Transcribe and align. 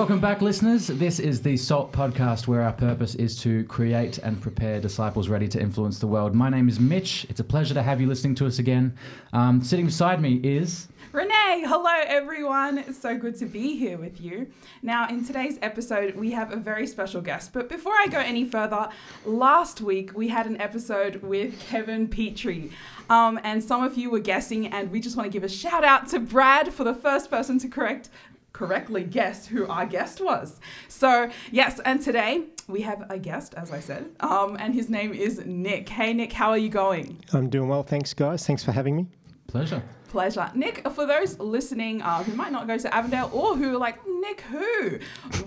Welcome 0.00 0.18
back, 0.18 0.40
listeners. 0.40 0.86
This 0.86 1.20
is 1.20 1.42
the 1.42 1.58
SALT 1.58 1.92
podcast 1.92 2.48
where 2.48 2.62
our 2.62 2.72
purpose 2.72 3.14
is 3.16 3.38
to 3.42 3.64
create 3.64 4.16
and 4.16 4.40
prepare 4.40 4.80
disciples 4.80 5.28
ready 5.28 5.46
to 5.48 5.60
influence 5.60 5.98
the 5.98 6.06
world. 6.06 6.34
My 6.34 6.48
name 6.48 6.70
is 6.70 6.80
Mitch. 6.80 7.26
It's 7.28 7.40
a 7.40 7.44
pleasure 7.44 7.74
to 7.74 7.82
have 7.82 8.00
you 8.00 8.06
listening 8.06 8.34
to 8.36 8.46
us 8.46 8.58
again. 8.58 8.96
Um, 9.34 9.62
sitting 9.62 9.84
beside 9.84 10.22
me 10.22 10.36
is. 10.36 10.88
Renee, 11.12 11.64
hello 11.66 11.92
everyone. 12.06 12.78
It's 12.78 12.98
so 12.98 13.18
good 13.18 13.36
to 13.40 13.44
be 13.44 13.76
here 13.76 13.98
with 13.98 14.22
you. 14.22 14.46
Now, 14.80 15.06
in 15.08 15.22
today's 15.22 15.58
episode, 15.60 16.14
we 16.14 16.30
have 16.30 16.50
a 16.50 16.56
very 16.56 16.86
special 16.86 17.20
guest. 17.20 17.52
But 17.52 17.68
before 17.68 17.92
I 17.92 18.06
go 18.06 18.20
any 18.20 18.46
further, 18.46 18.88
last 19.26 19.82
week 19.82 20.16
we 20.16 20.28
had 20.28 20.46
an 20.46 20.58
episode 20.62 21.16
with 21.16 21.60
Kevin 21.60 22.08
Petrie. 22.08 22.70
Um, 23.10 23.38
and 23.42 23.62
some 23.62 23.82
of 23.82 23.98
you 23.98 24.08
were 24.08 24.20
guessing, 24.20 24.68
and 24.68 24.90
we 24.92 25.00
just 25.00 25.16
want 25.16 25.26
to 25.26 25.32
give 25.32 25.42
a 25.42 25.48
shout 25.48 25.84
out 25.84 26.08
to 26.08 26.20
Brad 26.20 26.72
for 26.72 26.84
the 26.84 26.94
first 26.94 27.28
person 27.28 27.58
to 27.58 27.68
correct 27.68 28.08
correctly 28.52 29.04
guess 29.04 29.46
who 29.46 29.66
our 29.66 29.86
guest 29.86 30.20
was. 30.20 30.60
So, 30.88 31.30
yes, 31.50 31.80
and 31.84 32.00
today 32.00 32.44
we 32.68 32.82
have 32.82 33.04
a 33.10 33.18
guest, 33.18 33.54
as 33.54 33.72
I 33.72 33.80
said, 33.80 34.10
um, 34.20 34.56
and 34.58 34.74
his 34.74 34.88
name 34.88 35.12
is 35.12 35.44
Nick. 35.44 35.88
Hey, 35.88 36.12
Nick, 36.12 36.32
how 36.32 36.50
are 36.50 36.58
you 36.58 36.68
going? 36.68 37.22
I'm 37.32 37.48
doing 37.48 37.68
well, 37.68 37.82
thanks, 37.82 38.14
guys. 38.14 38.46
Thanks 38.46 38.64
for 38.64 38.72
having 38.72 38.96
me. 38.96 39.06
Pleasure. 39.46 39.82
Pleasure. 40.10 40.50
Nick, 40.56 40.84
for 40.90 41.06
those 41.06 41.38
listening 41.38 42.02
uh, 42.02 42.24
who 42.24 42.34
might 42.34 42.50
not 42.50 42.66
go 42.66 42.76
to 42.76 42.92
Avondale 42.92 43.30
or 43.32 43.56
who 43.56 43.76
are 43.76 43.78
like, 43.78 43.96
Nick 44.08 44.40
who? 44.40 44.98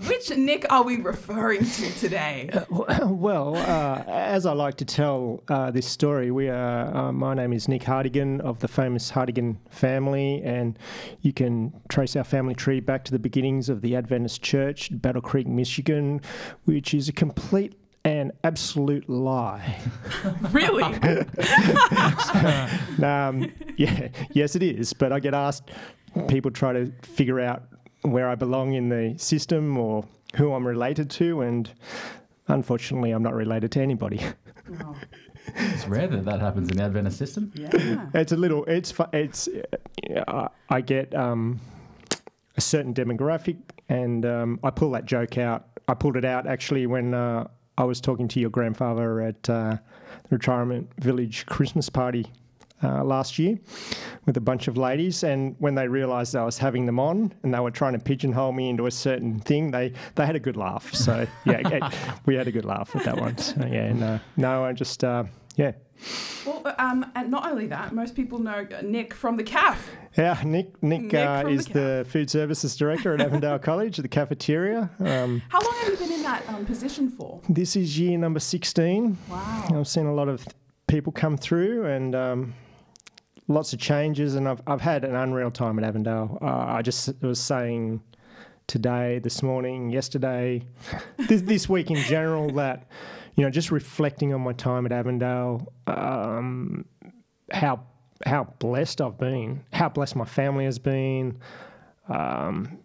Which 0.08 0.34
Nick 0.34 0.64
are 0.72 0.82
we 0.82 0.96
referring 0.96 1.66
to 1.66 1.92
today? 1.98 2.48
Uh, 2.50 3.06
well, 3.06 3.56
uh, 3.56 4.02
as 4.06 4.46
I 4.46 4.54
like 4.54 4.76
to 4.76 4.86
tell 4.86 5.42
uh, 5.48 5.70
this 5.70 5.86
story, 5.86 6.30
we 6.30 6.48
are, 6.48 6.96
uh, 6.96 7.12
my 7.12 7.34
name 7.34 7.52
is 7.52 7.68
Nick 7.68 7.82
Hartigan 7.82 8.40
of 8.40 8.60
the 8.60 8.68
famous 8.68 9.10
Hartigan 9.10 9.58
family, 9.68 10.42
and 10.42 10.78
you 11.20 11.34
can 11.34 11.78
trace 11.90 12.16
our 12.16 12.24
family 12.24 12.54
tree 12.54 12.80
back 12.80 13.04
to 13.04 13.12
the 13.12 13.18
beginnings 13.18 13.68
of 13.68 13.82
the 13.82 13.94
Adventist 13.94 14.40
Church, 14.40 14.88
Battle 14.90 15.20
Creek, 15.20 15.46
Michigan, 15.46 16.22
which 16.64 16.94
is 16.94 17.06
a 17.06 17.12
complete 17.12 17.74
an 18.04 18.32
absolute 18.44 19.08
lie. 19.08 19.78
really? 20.52 20.82
um, 23.02 23.50
yeah, 23.76 24.08
yes, 24.32 24.56
it 24.56 24.62
is. 24.62 24.92
But 24.92 25.12
I 25.12 25.20
get 25.20 25.34
asked, 25.34 25.70
people 26.28 26.50
try 26.50 26.72
to 26.72 26.92
figure 27.02 27.40
out 27.40 27.64
where 28.02 28.28
I 28.28 28.34
belong 28.34 28.74
in 28.74 28.88
the 28.88 29.14
system 29.18 29.78
or 29.78 30.04
who 30.36 30.52
I'm 30.52 30.66
related 30.66 31.10
to, 31.10 31.40
and 31.40 31.70
unfortunately, 32.48 33.12
I'm 33.12 33.22
not 33.22 33.34
related 33.34 33.72
to 33.72 33.80
anybody. 33.80 34.20
Oh. 34.80 34.96
It's 35.56 35.86
rare 35.86 36.06
that 36.06 36.24
that 36.24 36.40
happens 36.40 36.70
in 36.70 36.78
the 36.78 36.84
Adventist 36.84 37.18
system. 37.18 37.52
Yeah, 37.54 38.06
it's 38.14 38.32
a 38.32 38.36
little. 38.36 38.64
It's 38.64 38.94
it's. 39.12 39.48
Uh, 40.26 40.48
I 40.70 40.80
get 40.80 41.14
um, 41.14 41.60
a 42.56 42.60
certain 42.60 42.94
demographic, 42.94 43.58
and 43.88 44.24
um, 44.24 44.60
I 44.62 44.70
pull 44.70 44.90
that 44.92 45.04
joke 45.04 45.36
out. 45.36 45.68
I 45.86 45.94
pulled 45.94 46.16
it 46.16 46.24
out 46.24 46.46
actually 46.46 46.86
when 46.86 47.12
uh, 47.12 47.48
I 47.76 47.84
was 47.84 48.00
talking 48.00 48.28
to 48.28 48.40
your 48.40 48.50
grandfather 48.50 49.20
at 49.20 49.50
uh, 49.50 49.76
the 50.28 50.36
retirement 50.36 50.90
village 50.98 51.46
Christmas 51.46 51.88
party 51.88 52.26
uh, 52.82 53.02
last 53.02 53.38
year 53.38 53.58
with 54.26 54.36
a 54.36 54.40
bunch 54.40 54.68
of 54.68 54.76
ladies, 54.76 55.24
and 55.24 55.56
when 55.58 55.74
they 55.74 55.88
realised 55.88 56.36
I 56.36 56.44
was 56.44 56.58
having 56.58 56.86
them 56.86 56.98
on 57.00 57.32
and 57.42 57.52
they 57.52 57.60
were 57.60 57.70
trying 57.70 57.94
to 57.94 57.98
pigeonhole 57.98 58.52
me 58.52 58.68
into 58.68 58.86
a 58.86 58.90
certain 58.90 59.40
thing, 59.40 59.70
they 59.70 59.92
they 60.14 60.26
had 60.26 60.36
a 60.36 60.40
good 60.40 60.56
laugh. 60.56 60.92
So 60.94 61.26
yeah, 61.44 61.90
we 62.26 62.34
had 62.34 62.46
a 62.46 62.52
good 62.52 62.64
laugh 62.64 62.94
at 62.94 63.04
that 63.04 63.18
one. 63.20 63.38
So, 63.38 63.66
yeah, 63.66 63.92
no, 63.92 64.20
no, 64.36 64.64
I 64.64 64.72
just 64.72 65.02
uh, 65.02 65.24
yeah. 65.56 65.72
Well, 66.44 66.74
um, 66.78 67.10
and 67.14 67.30
not 67.30 67.50
only 67.50 67.66
that, 67.68 67.94
most 67.94 68.14
people 68.14 68.38
know 68.38 68.66
Nick 68.82 69.14
from 69.14 69.36
the 69.36 69.44
CAF. 69.44 69.78
Yeah, 70.16 70.40
Nick. 70.44 70.82
Nick, 70.82 71.02
Nick 71.02 71.14
uh, 71.14 71.44
is 71.48 71.66
the, 71.66 72.04
the, 72.04 72.06
food 72.08 72.28
services 72.28 72.76
director 72.76 73.14
at 73.14 73.20
Avondale 73.20 73.58
College, 73.70 73.96
the 73.96 74.08
cafeteria. 74.08 74.90
Um, 75.00 75.42
How 75.48 75.60
long 75.60 75.74
have 75.80 75.92
you 75.92 75.96
been 75.96 76.12
in 76.12 76.22
that 76.22 76.46
um, 76.48 76.66
position 76.66 77.10
for? 77.10 77.40
This 77.48 77.76
is 77.76 77.98
year 77.98 78.18
number 78.18 78.40
sixteen. 78.40 79.16
Wow. 79.30 79.66
I've 79.74 79.88
seen 79.88 80.06
a 80.06 80.14
lot 80.14 80.28
of 80.28 80.46
people 80.86 81.12
come 81.12 81.36
through 81.36 81.86
and. 81.86 82.14
Um, 82.14 82.54
lots 83.46 83.74
of 83.74 83.78
changes, 83.78 84.36
and 84.36 84.48
I've, 84.48 84.62
I've 84.66 84.80
had 84.80 85.04
an 85.04 85.14
unreal 85.14 85.50
time 85.50 85.78
at 85.78 85.84
Avondale. 85.84 86.38
Uh, 86.40 86.46
I 86.46 86.82
just 86.82 87.12
was 87.20 87.38
saying 87.38 88.00
today, 88.66 89.18
this 89.18 89.42
morning, 89.42 89.90
yesterday, 89.90 90.62
this, 91.16 91.42
this 91.42 91.68
week 91.68 91.90
in 91.90 91.98
general 91.98 92.50
that 92.52 92.86
you 93.36 93.44
know, 93.44 93.50
just 93.50 93.70
reflecting 93.70 94.32
on 94.32 94.40
my 94.40 94.52
time 94.52 94.86
at 94.86 94.92
Avondale, 94.92 95.72
um, 95.86 96.84
how 97.50 97.80
how 98.24 98.44
blessed 98.58 99.00
I've 99.00 99.18
been, 99.18 99.64
how 99.72 99.88
blessed 99.88 100.16
my 100.16 100.24
family 100.24 100.64
has 100.64 100.78
been. 100.78 101.38
Um, 102.08 102.78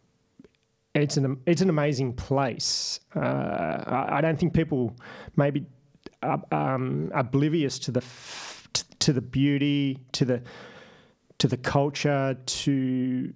it's 0.96 1.18
an 1.18 1.40
it's 1.46 1.62
an 1.62 1.70
amazing 1.70 2.14
place. 2.14 3.00
Uh, 3.16 3.20
I, 3.20 4.18
I, 4.18 4.22
don't 4.22 4.40
think 4.40 4.54
people 4.54 4.96
maybe 5.36 5.66
are, 6.24 6.42
um, 6.52 7.12
oblivious 7.14 7.78
to 7.80 7.92
the 7.92 8.02
f- 8.02 8.68
to 9.00 9.14
the 9.14 9.22
beauty, 9.22 10.00
to 10.14 10.26
the 10.26 10.42
to 11.38 11.48
the 11.48 11.58
culture, 11.58 12.38
to 12.46 13.34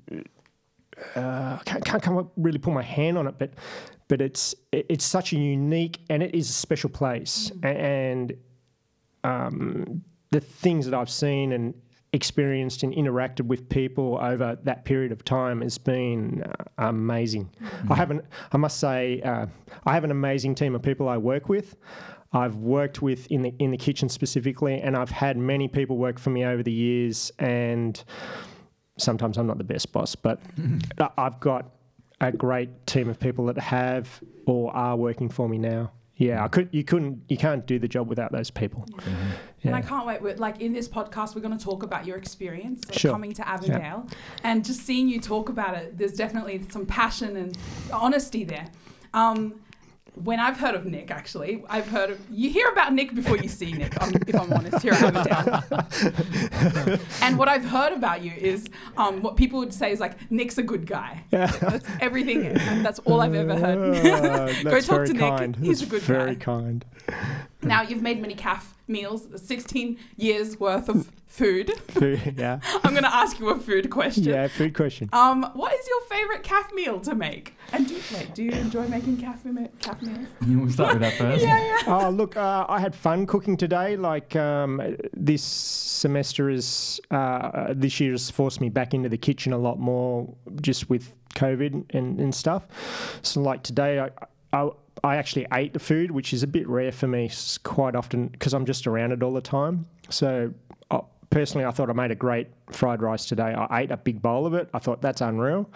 uh, 1.15 1.57
can't, 1.65 1.83
can't 1.83 2.27
really 2.37 2.59
put 2.59 2.73
my 2.73 2.83
hand 2.83 3.17
on 3.17 3.27
it, 3.27 3.35
but 3.37 3.51
but 4.07 4.21
it's 4.21 4.53
it's 4.71 5.05
such 5.05 5.33
a 5.33 5.37
unique 5.37 6.01
and 6.09 6.21
it 6.21 6.35
is 6.35 6.49
a 6.49 6.53
special 6.53 6.89
place 6.89 7.51
mm. 7.55 7.75
and 7.75 8.33
um, 9.23 10.03
the 10.31 10.39
things 10.39 10.85
that 10.85 10.93
I've 10.93 11.09
seen 11.09 11.53
and 11.53 11.73
experienced 12.11 12.83
and 12.83 12.93
interacted 12.93 13.47
with 13.47 13.67
people 13.69 14.19
over 14.21 14.57
that 14.63 14.85
period 14.85 15.11
of 15.11 15.25
time 15.25 15.61
has 15.61 15.79
been 15.79 16.43
uh, 16.43 16.63
amazing. 16.77 17.49
Mm. 17.61 17.91
I 17.91 17.95
haven't 17.95 18.25
I 18.51 18.57
must 18.57 18.79
say 18.79 19.21
uh, 19.21 19.47
I 19.85 19.93
have 19.93 20.03
an 20.03 20.11
amazing 20.11 20.55
team 20.55 20.75
of 20.75 20.81
people 20.81 21.07
I 21.09 21.17
work 21.17 21.49
with. 21.49 21.75
I've 22.33 22.55
worked 22.55 23.01
with 23.01 23.27
in 23.31 23.41
the 23.41 23.53
in 23.59 23.71
the 23.71 23.77
kitchen 23.77 24.09
specifically 24.09 24.79
and 24.79 24.95
I've 24.97 25.11
had 25.11 25.37
many 25.37 25.67
people 25.67 25.97
work 25.97 26.19
for 26.19 26.29
me 26.29 26.43
over 26.45 26.63
the 26.63 26.71
years 26.71 27.31
and 27.39 28.03
sometimes 28.97 29.37
I'm 29.37 29.47
not 29.47 29.57
the 29.57 29.63
best 29.63 29.91
boss, 29.91 30.15
but 30.15 30.39
I've 31.17 31.39
got 31.39 31.71
a 32.21 32.31
great 32.31 32.85
team 32.87 33.09
of 33.09 33.19
people 33.19 33.45
that 33.47 33.57
have 33.57 34.21
or 34.45 34.75
are 34.75 34.95
working 34.95 35.29
for 35.29 35.47
me 35.49 35.57
now. 35.57 35.91
Yeah, 36.15 36.43
I 36.43 36.47
could. 36.47 36.69
You 36.71 36.83
couldn't. 36.83 37.23
You 37.27 37.37
can't 37.37 37.65
do 37.65 37.79
the 37.79 37.87
job 37.87 38.07
without 38.07 38.31
those 38.31 38.51
people. 38.51 38.85
Mm-hmm. 38.91 39.11
Yeah. 39.61 39.67
And 39.67 39.75
I 39.75 39.81
can't 39.81 40.05
wait. 40.05 40.21
We're, 40.21 40.35
like 40.35 40.61
in 40.61 40.71
this 40.71 40.87
podcast, 40.87 41.35
we're 41.35 41.41
going 41.41 41.57
to 41.57 41.63
talk 41.63 41.81
about 41.81 42.05
your 42.05 42.17
experience 42.17 42.87
of 42.87 42.95
sure. 42.95 43.11
coming 43.11 43.33
to 43.33 43.47
Avondale, 43.47 44.05
yeah. 44.07 44.15
and 44.43 44.63
just 44.63 44.81
seeing 44.81 45.09
you 45.09 45.19
talk 45.19 45.49
about 45.49 45.75
it. 45.75 45.97
There's 45.97 46.13
definitely 46.13 46.63
some 46.69 46.85
passion 46.85 47.35
and 47.35 47.57
honesty 47.91 48.43
there. 48.43 48.67
Um, 49.15 49.59
when 50.15 50.39
I've 50.39 50.57
heard 50.57 50.75
of 50.75 50.85
Nick, 50.85 51.09
actually, 51.09 51.63
I've 51.69 51.87
heard 51.87 52.11
of 52.11 52.19
you 52.31 52.49
hear 52.49 52.69
about 52.69 52.93
Nick 52.93 53.15
before 53.15 53.37
you 53.37 53.49
see 53.49 53.73
Nick. 53.73 53.99
Um, 54.01 54.13
if 54.27 54.35
I'm 54.35 54.53
honest, 54.53 54.81
here 54.81 54.93
at 54.93 55.03
Avondale. 55.03 56.99
and 57.21 57.37
what 57.37 57.47
I've 57.47 57.65
heard 57.65 57.93
about 57.93 58.21
you 58.21 58.31
is 58.31 58.67
um, 58.97 59.21
what 59.21 59.37
people 59.37 59.59
would 59.59 59.73
say 59.73 59.91
is 59.91 59.99
like 59.99 60.31
Nick's 60.31 60.57
a 60.57 60.63
good 60.63 60.85
guy. 60.85 61.23
Yeah. 61.31 61.47
That's 61.47 61.87
everything. 61.99 62.53
That's 62.83 62.99
all 62.99 63.21
I've 63.21 63.33
ever 63.35 63.55
heard. 63.55 63.73
Uh, 64.23 64.47
Go 64.63 64.79
talk 64.79 65.05
to 65.05 65.13
Nick. 65.13 65.55
He's 65.57 65.81
a 65.81 65.85
good 65.85 66.01
very 66.01 66.19
guy. 66.19 66.25
Very 66.25 66.35
kind. 66.35 66.85
Now 67.73 67.81
you've 67.81 68.01
made 68.01 68.21
many 68.21 68.35
caf 68.35 68.75
meals, 68.87 69.27
16 69.35 69.97
years 70.17 70.59
worth 70.59 70.89
of 70.89 71.09
food. 71.27 71.71
Food, 71.87 72.35
yeah. 72.37 72.59
I'm 72.83 72.91
going 72.91 73.03
to 73.03 73.15
ask 73.15 73.39
you 73.39 73.49
a 73.49 73.57
food 73.57 73.89
question. 73.89 74.25
Yeah, 74.25 74.47
food 74.47 74.75
question. 74.75 75.09
Um, 75.13 75.49
what 75.53 75.73
is 75.73 75.87
your 75.87 76.01
favorite 76.01 76.43
caf 76.43 76.71
meal 76.73 76.99
to 76.99 77.15
make? 77.15 77.55
And 77.71 77.87
do, 77.87 77.99
wait, 78.13 78.35
do 78.35 78.43
you 78.43 78.51
enjoy 78.51 78.87
making 78.87 79.17
caf, 79.17 79.43
caf 79.79 80.01
meals? 80.01 80.27
You 80.45 80.59
want 80.59 80.69
to 80.69 80.73
start 80.73 80.93
with 80.93 81.01
that 81.01 81.13
first? 81.13 81.41
yeah, 81.43 81.59
yeah. 81.59 81.81
Oh, 81.87 82.09
look, 82.09 82.35
uh, 82.35 82.65
I 82.67 82.79
had 82.79 82.93
fun 82.93 83.25
cooking 83.25 83.55
today. 83.57 83.95
Like 83.95 84.35
um, 84.35 84.97
this 85.13 85.41
semester 85.41 86.49
is, 86.49 86.99
uh, 87.09 87.73
this 87.73 87.99
year 87.99 88.11
has 88.11 88.29
forced 88.29 88.59
me 88.59 88.69
back 88.69 88.93
into 88.93 89.09
the 89.09 89.17
kitchen 89.17 89.53
a 89.53 89.57
lot 89.57 89.79
more, 89.79 90.31
just 90.61 90.89
with 90.89 91.13
COVID 91.35 91.85
and, 91.95 92.19
and 92.19 92.35
stuff. 92.35 92.67
So, 93.23 93.41
like 93.41 93.63
today, 93.63 93.99
I, 94.01 94.09
I 94.51 94.69
I 95.03 95.15
actually 95.17 95.47
ate 95.53 95.73
the 95.73 95.79
food, 95.79 96.11
which 96.11 96.33
is 96.33 96.43
a 96.43 96.47
bit 96.47 96.67
rare 96.67 96.91
for 96.91 97.07
me 97.07 97.31
quite 97.63 97.95
often 97.95 98.27
because 98.27 98.53
I'm 98.53 98.65
just 98.65 98.87
around 98.87 99.11
it 99.11 99.23
all 99.23 99.33
the 99.33 99.41
time. 99.41 99.85
So 100.09 100.53
uh, 100.91 101.01
personally, 101.29 101.65
I 101.65 101.71
thought 101.71 101.89
I 101.89 101.93
made 101.93 102.11
a 102.11 102.15
great 102.15 102.47
fried 102.71 103.01
rice 103.01 103.25
today. 103.25 103.53
I 103.53 103.81
ate 103.81 103.91
a 103.91 103.97
big 103.97 104.21
bowl 104.21 104.45
of 104.45 104.53
it. 104.53 104.69
I 104.73 104.79
thought 104.79 105.01
that's 105.01 105.21
unreal. 105.21 105.69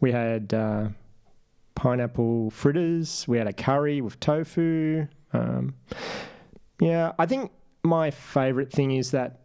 We 0.00 0.12
had 0.12 0.52
uh, 0.52 0.88
pineapple 1.74 2.50
fritters. 2.50 3.26
We 3.28 3.38
had 3.38 3.46
a 3.46 3.52
curry 3.52 4.00
with 4.00 4.18
tofu. 4.20 5.06
Um, 5.32 5.74
yeah, 6.80 7.12
I 7.18 7.26
think 7.26 7.52
my 7.82 8.10
favourite 8.10 8.72
thing 8.72 8.92
is 8.92 9.10
that 9.12 9.40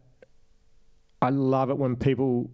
I 1.22 1.30
love 1.30 1.70
it 1.70 1.78
when 1.78 1.96
people 1.96 2.50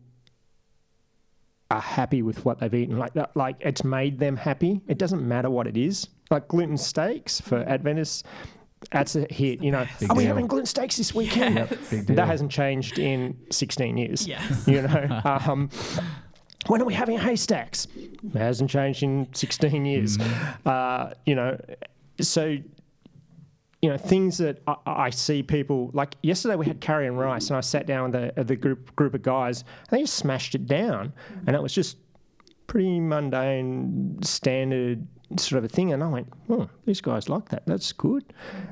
are 1.72 1.82
happy 1.82 2.22
with 2.22 2.46
what 2.46 2.60
they've 2.60 2.74
eaten. 2.74 2.98
Like 2.98 3.14
like 3.36 3.58
it's 3.60 3.84
made 3.84 4.20
them 4.20 4.38
happy. 4.38 4.82
It 4.88 4.98
doesn't 4.98 5.28
matter 5.28 5.50
what 5.50 5.68
it 5.68 5.78
is. 5.78 6.08
Like 6.32 6.48
gluten 6.48 6.78
steaks 6.78 7.40
for 7.40 7.64
Adventists, 7.68 8.24
that's 8.92 9.16
a 9.16 9.28
hit. 9.30 9.62
You 9.64 9.72
know, 9.72 9.86
Big 10.00 10.12
are 10.12 10.16
we 10.16 10.26
having 10.26 10.48
gluten 10.48 10.66
steaks 10.66 10.98
this 10.98 11.14
weekend? 11.14 11.56
Yep, 11.56 11.70
that 12.08 12.28
hasn't 12.28 12.52
changed 12.52 13.00
in 13.00 13.38
16 13.52 13.98
years. 13.98 14.28
Yes. 14.28 14.68
You 14.76 14.82
know, 14.82 15.22
um, 15.24 15.70
when 16.68 16.82
are 16.82 16.86
we 16.86 16.94
having 16.94 17.18
haystacks? 17.18 17.88
It 17.96 18.38
hasn't 18.38 18.70
changed 18.70 19.04
in 19.04 19.28
16 19.34 19.86
years. 19.86 20.18
Uh, 20.66 21.14
you 21.26 21.36
know, 21.36 21.58
so 22.20 22.58
you 23.82 23.92
know 23.92 23.98
things 23.98 24.40
that 24.40 24.64
I, 24.66 24.76
I 24.86 25.10
see 25.12 25.44
people 25.44 25.92
like 25.94 26.16
yesterday 26.24 26.56
we 26.56 26.66
had 26.66 26.82
curry 26.82 27.06
and 27.06 27.20
rice 27.20 27.50
and 27.50 27.58
I 27.58 27.62
sat 27.62 27.86
down 27.86 28.12
with 28.12 28.36
the, 28.36 28.44
the 28.44 28.56
group 28.56 28.96
group 28.96 29.14
of 29.14 29.22
guys 29.22 29.62
and 29.62 30.00
they 30.00 30.02
just 30.02 30.16
smashed 30.16 30.56
it 30.56 30.66
down 30.66 31.14
and 31.46 31.56
it 31.56 31.62
was 31.62 31.72
just 31.72 31.98
pretty 32.66 33.00
mundane 33.00 34.18
standard 34.24 35.06
sort 35.38 35.58
of 35.60 35.64
a 35.66 35.68
thing 35.68 35.92
and 35.94 36.04
I 36.04 36.08
went 36.08 36.32
oh 36.50 36.70
these 36.86 37.02
guys 37.02 37.30
like 37.30 37.50
that 37.50 37.64
that's 37.66 37.92
good 37.94 38.24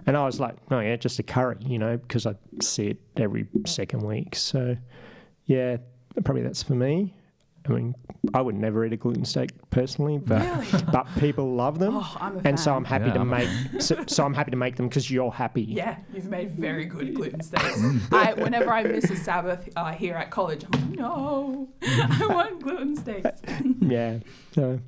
and 0.06 0.16
I 0.16 0.26
was 0.26 0.40
like 0.40 0.56
oh 0.72 0.80
yeah 0.80 0.96
just 0.96 1.18
a 1.20 1.24
curry 1.24 1.58
you 1.62 1.80
know 1.80 1.98
because 1.98 2.26
I 2.26 2.36
see 2.62 2.88
it 2.90 2.98
every 3.18 3.48
second 3.66 4.02
week 4.02 4.36
so 4.36 4.78
yeah 5.46 5.78
probably 6.24 6.44
that's 6.44 6.62
for 6.64 6.76
me 6.76 7.16
I 7.66 7.72
mean, 7.72 7.96
I 8.34 8.42
would 8.42 8.56
never 8.56 8.86
eat 8.86 8.92
a 8.92 8.98
gluten 8.98 9.24
steak 9.24 9.52
personally, 9.70 10.18
but 10.18 10.42
Really? 10.42 10.84
but 10.92 11.08
people 11.18 11.56
love 11.56 11.80
them, 11.80 11.96
Oh, 11.96 12.18
I'm 12.20 12.36
a 12.36 12.42
and 12.44 12.60
so. 12.60 12.76
I'm 12.76 12.84
happy 12.84 13.06
Yeah, 13.06 13.14
to 13.14 13.20
I'm 13.22 13.30
make. 13.30 13.48
So, 13.82 14.04
so 14.06 14.26
I'm 14.26 14.34
happy 14.34 14.52
to 14.52 14.58
make 14.58 14.76
them 14.76 14.90
because 14.90 15.10
you're 15.10 15.32
happy. 15.32 15.62
Yeah, 15.64 15.96
you've 16.14 16.26
made 16.30 16.52
very 16.52 16.84
good 16.84 17.14
gluten 17.16 17.40
steaks. 17.40 17.80
I, 18.12 18.34
whenever 18.34 18.70
I 18.74 18.84
miss 18.84 19.10
a 19.10 19.16
Sabbath 19.16 19.70
uh, 19.78 19.94
here 19.94 20.16
at 20.16 20.30
college, 20.30 20.66
I'm 20.74 20.90
like, 20.90 21.00
no, 21.00 21.70
I 21.84 22.28
want 22.30 22.62
gluten 22.62 22.98
steaks. 22.98 23.42
Yeah. 23.80 24.18
So 24.52 24.82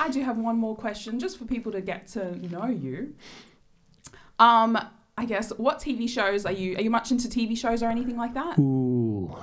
I 0.00 0.08
do 0.08 0.22
have 0.22 0.38
one 0.38 0.56
more 0.56 0.74
question 0.74 1.20
just 1.20 1.38
for 1.38 1.44
people 1.44 1.70
to 1.72 1.82
get 1.82 2.06
to 2.08 2.34
know 2.48 2.66
you. 2.66 3.14
Um, 4.38 4.78
I 5.18 5.26
guess 5.26 5.50
what 5.50 5.78
TV 5.78 6.08
shows 6.08 6.46
are 6.46 6.52
you? 6.52 6.76
Are 6.76 6.80
you 6.80 6.88
much 6.88 7.10
into 7.10 7.28
TV 7.28 7.56
shows 7.56 7.82
or 7.82 7.90
anything 7.90 8.16
like 8.16 8.32
that, 8.32 8.58
ooh, 8.58 9.36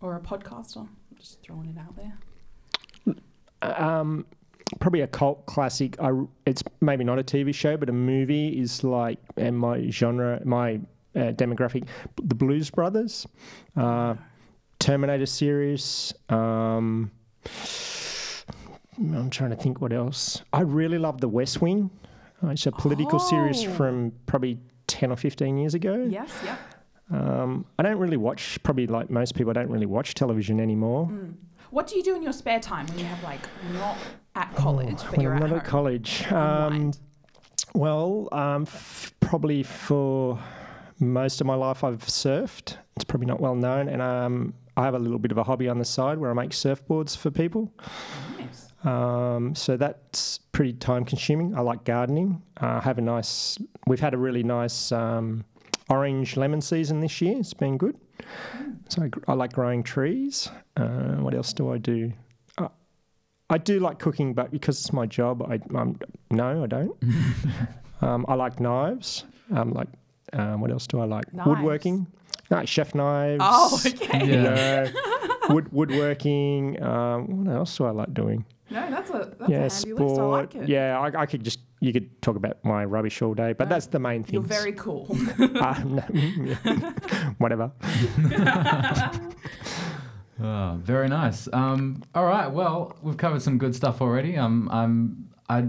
or 0.00 0.16
a 0.16 0.20
podcaster? 0.20 0.78
I'm 0.78 0.88
just 1.18 1.42
throwing 1.42 1.68
it 1.68 1.76
out 1.78 1.94
there. 1.96 3.76
um, 3.86 4.24
probably 4.80 5.02
a 5.02 5.06
cult 5.06 5.44
classic. 5.44 6.00
I, 6.00 6.12
it's 6.46 6.62
maybe 6.80 7.04
not 7.04 7.18
a 7.18 7.22
TV 7.22 7.54
show, 7.54 7.76
but 7.76 7.90
a 7.90 7.92
movie 7.92 8.58
is 8.58 8.82
like 8.82 9.18
and 9.36 9.58
my 9.58 9.90
genre, 9.90 10.40
my 10.46 10.80
uh, 11.14 11.32
demographic, 11.32 11.86
the 12.16 12.34
Blues 12.34 12.70
Brothers, 12.70 13.26
uh, 13.76 14.14
Terminator 14.78 15.26
series. 15.26 16.14
Um, 16.30 17.10
I'm 19.00 19.30
trying 19.30 19.50
to 19.50 19.56
think 19.56 19.80
what 19.80 19.92
else. 19.92 20.42
I 20.52 20.60
really 20.60 20.98
love 20.98 21.20
The 21.20 21.28
West 21.28 21.60
Wing. 21.62 21.90
Uh, 22.42 22.48
It's 22.48 22.66
a 22.66 22.72
political 22.72 23.18
series 23.18 23.64
Oh. 23.66 23.70
from 23.72 24.12
probably 24.26 24.58
10 24.86 25.10
or 25.12 25.16
15 25.16 25.56
years 25.56 25.74
ago. 25.74 26.06
Yes, 26.08 26.30
yeah. 26.44 26.56
Um, 27.10 27.64
I 27.78 27.82
don't 27.82 27.98
really 27.98 28.16
watch, 28.16 28.62
probably 28.62 28.86
like 28.86 29.10
most 29.10 29.34
people, 29.34 29.50
I 29.50 29.54
don't 29.54 29.70
really 29.70 29.86
watch 29.86 30.14
television 30.14 30.60
anymore. 30.60 31.06
Mm. 31.06 31.34
What 31.70 31.86
do 31.86 31.96
you 31.96 32.02
do 32.02 32.14
in 32.14 32.22
your 32.22 32.32
spare 32.32 32.60
time 32.60 32.86
when 32.86 32.98
you 32.98 33.04
have 33.04 33.22
like 33.22 33.40
not 33.74 33.96
at 34.34 34.54
college, 34.54 34.96
but 35.02 35.12
when 35.12 35.20
you're 35.20 35.34
I'm 35.34 35.42
at 35.44 35.50
not 35.50 35.58
at 35.60 35.64
college. 35.64 36.30
Um, 36.30 36.92
well, 37.74 38.28
um, 38.32 38.62
f- 38.62 39.12
probably 39.20 39.62
for 39.62 40.38
most 40.98 41.40
of 41.40 41.46
my 41.46 41.54
life, 41.54 41.84
I've 41.84 42.04
surfed. 42.06 42.76
It's 42.96 43.04
probably 43.04 43.26
not 43.26 43.40
well 43.40 43.54
known. 43.54 43.88
And 43.88 44.02
um, 44.02 44.54
I 44.76 44.84
have 44.84 44.94
a 44.94 44.98
little 44.98 45.18
bit 45.18 45.30
of 45.32 45.38
a 45.38 45.44
hobby 45.44 45.68
on 45.68 45.78
the 45.78 45.84
side 45.84 46.18
where 46.18 46.30
I 46.30 46.34
make 46.34 46.50
surfboards 46.50 47.16
for 47.16 47.30
people. 47.30 47.72
Nice. 48.38 48.59
Um, 48.84 49.54
so 49.54 49.76
that's 49.76 50.38
pretty 50.52 50.72
time 50.74 51.04
consuming. 51.04 51.54
I 51.56 51.60
like 51.60 51.84
gardening. 51.84 52.42
Uh, 52.56 52.80
have 52.80 52.98
a 52.98 53.02
nice, 53.02 53.58
we've 53.86 54.00
had 54.00 54.14
a 54.14 54.18
really 54.18 54.42
nice 54.42 54.90
um, 54.92 55.44
orange 55.88 56.36
lemon 56.36 56.60
season 56.60 57.00
this 57.00 57.20
year. 57.20 57.36
It's 57.38 57.52
been 57.54 57.76
good. 57.76 57.96
So 58.88 59.02
I, 59.02 59.10
I 59.32 59.34
like 59.34 59.52
growing 59.52 59.82
trees. 59.82 60.48
Uh, 60.76 61.16
what 61.16 61.34
else 61.34 61.52
do 61.52 61.72
I 61.72 61.78
do? 61.78 62.12
Uh, 62.58 62.68
I 63.50 63.58
do 63.58 63.80
like 63.80 63.98
cooking, 63.98 64.32
but 64.34 64.50
because 64.50 64.78
it's 64.80 64.92
my 64.92 65.06
job, 65.06 65.42
I 65.42 65.60
um, 65.76 65.98
no, 66.30 66.62
I 66.64 66.66
don't. 66.66 66.96
um, 68.02 68.24
I 68.28 68.34
like 68.34 68.60
knives. 68.60 69.24
Um, 69.54 69.72
like 69.72 69.88
um, 70.32 70.60
what 70.60 70.70
else 70.70 70.86
do 70.86 71.00
I 71.00 71.04
like? 71.04 71.32
Knives? 71.34 71.48
Woodworking. 71.48 72.06
No, 72.50 72.64
chef 72.64 72.94
knives. 72.94 73.42
Oh, 73.46 73.80
okay. 73.86 74.26
You 74.26 74.32
Yeah. 74.34 74.90
know, 74.90 75.54
wood, 75.54 75.72
woodworking. 75.72 76.82
Um, 76.82 77.44
what 77.44 77.54
else 77.54 77.76
do 77.76 77.84
I 77.84 77.90
like 77.90 78.12
doing? 78.14 78.44
No, 79.12 79.18
that's 79.18 79.32
a 79.34 79.36
that's 79.38 79.50
yeah, 79.50 79.56
a 79.56 79.60
handy 79.60 79.74
sport. 79.74 80.00
list. 80.00 80.20
I 80.20 80.24
like 80.24 80.54
it. 80.54 80.68
Yeah, 80.68 80.98
I, 81.00 81.22
I 81.22 81.26
could 81.26 81.44
just 81.44 81.60
you 81.80 81.92
could 81.92 82.20
talk 82.22 82.36
about 82.36 82.62
my 82.64 82.84
rubbish 82.84 83.20
all 83.22 83.34
day, 83.34 83.52
but 83.54 83.68
No, 83.68 83.74
that's 83.74 83.86
the 83.86 83.98
main 83.98 84.22
thing. 84.22 84.34
You're 84.34 84.42
very 84.42 84.72
cool. 84.72 85.06
uh, 85.38 85.82
no. 85.84 86.02
Whatever. 87.38 87.72
Oh, 90.42 90.74
very 90.82 91.08
nice. 91.08 91.48
Um, 91.52 92.02
all 92.14 92.24
right. 92.26 92.50
Well, 92.50 92.96
we've 93.02 93.16
covered 93.16 93.42
some 93.42 93.58
good 93.58 93.74
stuff 93.74 94.00
already. 94.00 94.36
Um, 94.36 94.68
I'm, 94.70 95.28
I, 95.48 95.66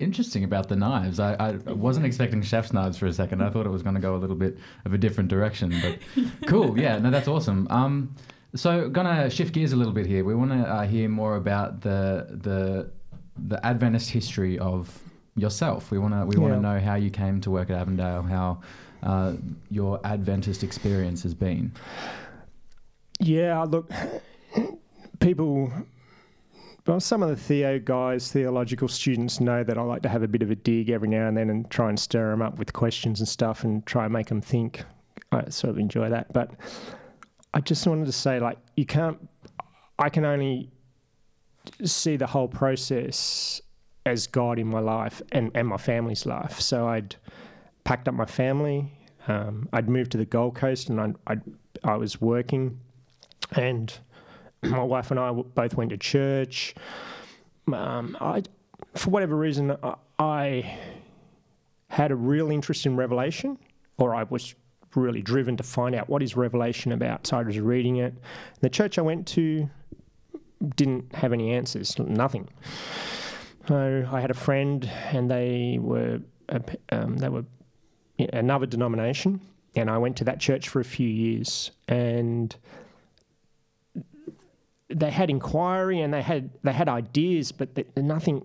interesting 0.00 0.42
about 0.44 0.68
the 0.68 0.76
knives. 0.76 1.20
I, 1.20 1.34
I 1.34 1.52
wasn't 1.72 2.04
expecting 2.06 2.42
chef's 2.42 2.72
knives 2.72 2.98
for 2.98 3.06
a 3.06 3.12
second. 3.12 3.42
I 3.42 3.50
thought 3.50 3.64
it 3.66 3.70
was 3.70 3.82
going 3.82 3.94
to 3.94 4.00
go 4.00 4.16
a 4.16 4.18
little 4.18 4.36
bit 4.36 4.58
of 4.84 4.92
a 4.92 4.98
different 4.98 5.30
direction, 5.30 5.72
but 5.80 5.98
cool. 6.46 6.78
Yeah. 6.78 6.98
No, 6.98 7.10
that's 7.10 7.28
awesome. 7.28 7.66
Um, 7.70 8.14
so 8.54 8.88
gonna 8.88 9.28
shift 9.30 9.52
gears 9.52 9.72
a 9.72 9.76
little 9.76 9.92
bit 9.92 10.06
here. 10.06 10.24
We 10.24 10.34
want 10.34 10.50
to 10.52 10.58
uh, 10.58 10.86
hear 10.86 11.08
more 11.08 11.36
about 11.36 11.80
the 11.80 12.26
the 12.30 12.90
the 13.36 13.64
Adventist 13.66 14.10
history 14.10 14.58
of 14.58 14.96
yourself. 15.36 15.90
We 15.90 15.98
want 15.98 16.14
to 16.14 16.24
we 16.26 16.36
want 16.36 16.54
to 16.54 16.60
know 16.60 16.78
how 16.78 16.94
you 16.94 17.10
came 17.10 17.40
to 17.42 17.50
work 17.50 17.70
at 17.70 17.76
Avondale, 17.76 18.22
how 18.22 18.60
uh, 19.02 19.34
your 19.70 20.00
Adventist 20.04 20.62
experience 20.62 21.22
has 21.22 21.34
been. 21.34 21.72
Yeah, 23.20 23.62
look, 23.62 23.90
people. 25.20 25.72
Well, 26.86 27.00
some 27.00 27.22
of 27.22 27.30
the 27.30 27.36
Theo 27.36 27.78
guys, 27.78 28.30
theological 28.30 28.88
students, 28.88 29.40
know 29.40 29.64
that 29.64 29.78
I 29.78 29.82
like 29.82 30.02
to 30.02 30.08
have 30.10 30.22
a 30.22 30.28
bit 30.28 30.42
of 30.42 30.50
a 30.50 30.54
dig 30.54 30.90
every 30.90 31.08
now 31.08 31.28
and 31.28 31.36
then 31.36 31.48
and 31.48 31.70
try 31.70 31.88
and 31.88 31.98
stir 31.98 32.30
them 32.30 32.42
up 32.42 32.58
with 32.58 32.74
questions 32.74 33.20
and 33.20 33.28
stuff 33.28 33.64
and 33.64 33.86
try 33.86 34.04
and 34.04 34.12
make 34.12 34.26
them 34.26 34.42
think. 34.42 34.84
I 35.32 35.48
sort 35.48 35.70
of 35.70 35.78
enjoy 35.78 36.10
that. 36.10 36.30
But 36.34 36.50
I 37.54 37.60
just 37.60 37.86
wanted 37.86 38.06
to 38.06 38.12
say, 38.12 38.40
like, 38.40 38.58
you 38.76 38.84
can't, 38.84 39.16
I 39.96 40.08
can 40.08 40.24
only 40.24 40.70
see 41.84 42.16
the 42.16 42.26
whole 42.26 42.48
process 42.48 43.62
as 44.04 44.26
God 44.26 44.58
in 44.58 44.66
my 44.66 44.80
life 44.80 45.22
and, 45.30 45.52
and 45.54 45.68
my 45.68 45.76
family's 45.76 46.26
life. 46.26 46.60
So 46.60 46.88
I'd 46.88 47.14
packed 47.84 48.08
up 48.08 48.14
my 48.14 48.26
family. 48.26 48.92
Um, 49.28 49.68
I'd 49.72 49.88
moved 49.88 50.10
to 50.12 50.18
the 50.18 50.24
Gold 50.24 50.56
Coast 50.56 50.88
and 50.88 51.00
I'd, 51.00 51.14
I'd, 51.28 51.42
I 51.84 51.96
was 51.96 52.20
working 52.20 52.80
and 53.52 53.96
my 54.62 54.82
wife 54.82 55.12
and 55.12 55.20
I 55.20 55.30
both 55.30 55.76
went 55.76 55.90
to 55.90 55.96
church. 55.96 56.74
Um, 57.72 58.16
I, 58.20 58.42
for 58.94 59.10
whatever 59.10 59.36
reason, 59.36 59.76
I, 59.80 59.94
I 60.18 60.78
had 61.88 62.10
a 62.10 62.16
real 62.16 62.50
interest 62.50 62.84
in 62.84 62.96
Revelation, 62.96 63.58
or 63.96 64.14
I 64.14 64.24
was 64.24 64.56
really 64.96 65.22
driven 65.22 65.56
to 65.56 65.62
find 65.62 65.94
out 65.94 66.08
what 66.08 66.22
is 66.22 66.36
Revelation 66.36 66.92
about. 66.92 67.26
So 67.26 67.38
I 67.38 67.42
was 67.42 67.58
reading 67.58 67.96
it. 67.96 68.14
The 68.60 68.70
church 68.70 68.98
I 68.98 69.02
went 69.02 69.26
to 69.28 69.68
didn't 70.76 71.14
have 71.14 71.32
any 71.32 71.52
answers, 71.52 71.98
nothing. 71.98 72.48
So 73.68 74.08
I 74.10 74.20
had 74.20 74.30
a 74.30 74.34
friend, 74.34 74.88
and 75.12 75.30
they 75.30 75.78
were 75.80 76.20
um, 76.90 77.16
they 77.16 77.28
were 77.28 77.44
another 78.32 78.66
denomination, 78.66 79.40
and 79.74 79.90
I 79.90 79.98
went 79.98 80.16
to 80.18 80.24
that 80.24 80.40
church 80.40 80.68
for 80.68 80.80
a 80.80 80.84
few 80.84 81.08
years, 81.08 81.70
and 81.88 82.54
they 84.88 85.10
had 85.10 85.30
inquiry 85.30 86.00
and 86.00 86.12
they 86.12 86.22
had 86.22 86.50
they 86.62 86.72
had 86.72 86.88
ideas, 86.88 87.52
but 87.52 87.74
th- 87.74 87.88
nothing 87.96 88.44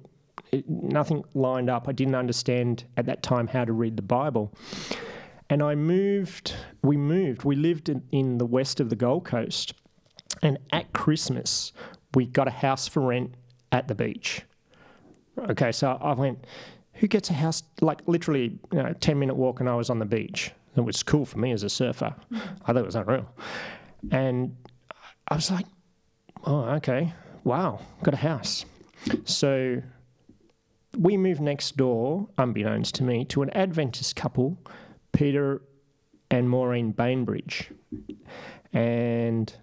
nothing 0.67 1.23
lined 1.33 1.69
up. 1.69 1.87
I 1.87 1.91
didn't 1.91 2.15
understand 2.15 2.85
at 2.97 3.05
that 3.05 3.21
time 3.21 3.47
how 3.47 3.65
to 3.65 3.73
read 3.73 3.97
the 3.97 4.01
Bible. 4.01 4.53
And 5.49 5.63
I 5.63 5.75
moved, 5.75 6.53
we 6.83 6.95
moved, 6.95 7.43
we 7.43 7.55
lived 7.55 7.89
in, 7.89 8.03
in 8.11 8.37
the 8.37 8.45
west 8.45 8.79
of 8.79 8.89
the 8.89 8.95
Gold 8.95 9.25
Coast. 9.25 9.73
And 10.43 10.59
at 10.71 10.93
Christmas, 10.93 11.73
we 12.13 12.25
got 12.25 12.47
a 12.47 12.51
house 12.51 12.87
for 12.87 13.01
rent 13.01 13.33
at 13.71 13.87
the 13.87 13.95
beach. 13.95 14.43
Okay, 15.49 15.71
so 15.71 15.97
I 16.01 16.13
went, 16.13 16.45
who 16.93 17.07
gets 17.07 17.29
a 17.29 17.33
house, 17.33 17.63
like 17.81 18.01
literally, 18.05 18.59
you 18.71 18.83
know, 18.83 18.93
10 18.93 19.17
minute 19.17 19.35
walk 19.35 19.59
and 19.59 19.69
I 19.69 19.75
was 19.75 19.89
on 19.89 19.99
the 19.99 20.05
beach. 20.05 20.51
It 20.75 20.81
was 20.81 21.01
cool 21.01 21.25
for 21.25 21.39
me 21.39 21.51
as 21.51 21.63
a 21.63 21.69
surfer. 21.69 22.13
I 22.31 22.37
thought 22.67 22.77
it 22.77 22.85
was 22.85 22.95
unreal. 22.95 23.27
And 24.11 24.55
I 25.27 25.35
was 25.35 25.49
like, 25.49 25.65
oh, 26.45 26.61
okay, 26.75 27.13
wow, 27.43 27.81
got 28.03 28.13
a 28.13 28.17
house. 28.17 28.65
So 29.25 29.81
we 30.97 31.17
moved 31.17 31.41
next 31.41 31.77
door, 31.77 32.27
unbeknownst 32.37 32.95
to 32.95 33.03
me, 33.03 33.25
to 33.25 33.41
an 33.41 33.49
Adventist 33.51 34.15
couple, 34.15 34.57
Peter 35.19 35.61
and 36.31 36.49
Maureen 36.49 36.91
Bainbridge. 36.91 37.71
And 38.71 39.53